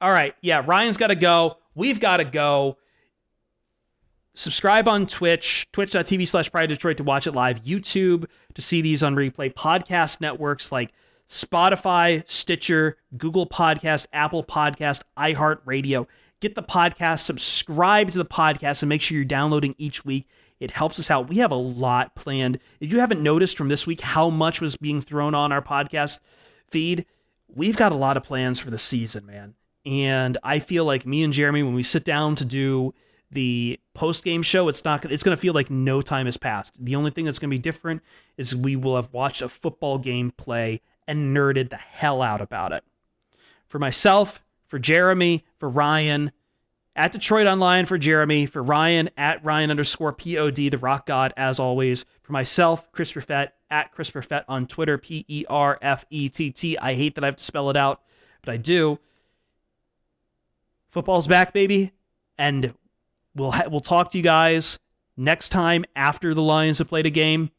[0.00, 0.34] All right.
[0.40, 1.58] Yeah, Ryan's got to go.
[1.74, 2.76] We've got to go.
[4.34, 9.00] Subscribe on Twitch, twitch.tv slash Pride Detroit to watch it live, YouTube to see these
[9.00, 10.92] on replay, podcast networks like
[11.28, 16.08] Spotify, Stitcher, Google Podcast, Apple Podcast, iHeartRadio.
[16.40, 20.26] Get the podcast, subscribe to the podcast, and make sure you're downloading each week.
[20.60, 21.28] It helps us out.
[21.28, 22.58] We have a lot planned.
[22.80, 26.20] If you haven't noticed from this week how much was being thrown on our podcast
[26.68, 27.06] feed,
[27.48, 29.54] we've got a lot of plans for the season, man.
[29.84, 32.94] And I feel like me and Jeremy, when we sit down to do
[33.30, 36.82] the post game show, it's not it's going to feel like no time has passed.
[36.82, 38.02] The only thing that's going to be different
[38.36, 42.72] is we will have watched a football game play and nerded the hell out about
[42.72, 42.84] it.
[43.66, 46.32] For myself, for Jeremy, for Ryan,
[46.96, 52.04] at DetroitOnLion for Jeremy, for Ryan at Ryan underscore POD, the rock god, as always.
[52.22, 56.50] For myself, Chris Perfett at Chris Perfett on Twitter, P E R F E T
[56.50, 56.78] T.
[56.78, 58.02] I hate that I have to spell it out,
[58.42, 58.98] but I do.
[60.88, 61.92] Football's back, baby,
[62.38, 62.74] and
[63.34, 64.78] we'll ha- we'll talk to you guys
[65.16, 67.50] next time after the Lions have played a game.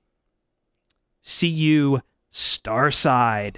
[1.22, 2.02] See you,
[2.32, 3.58] Starside.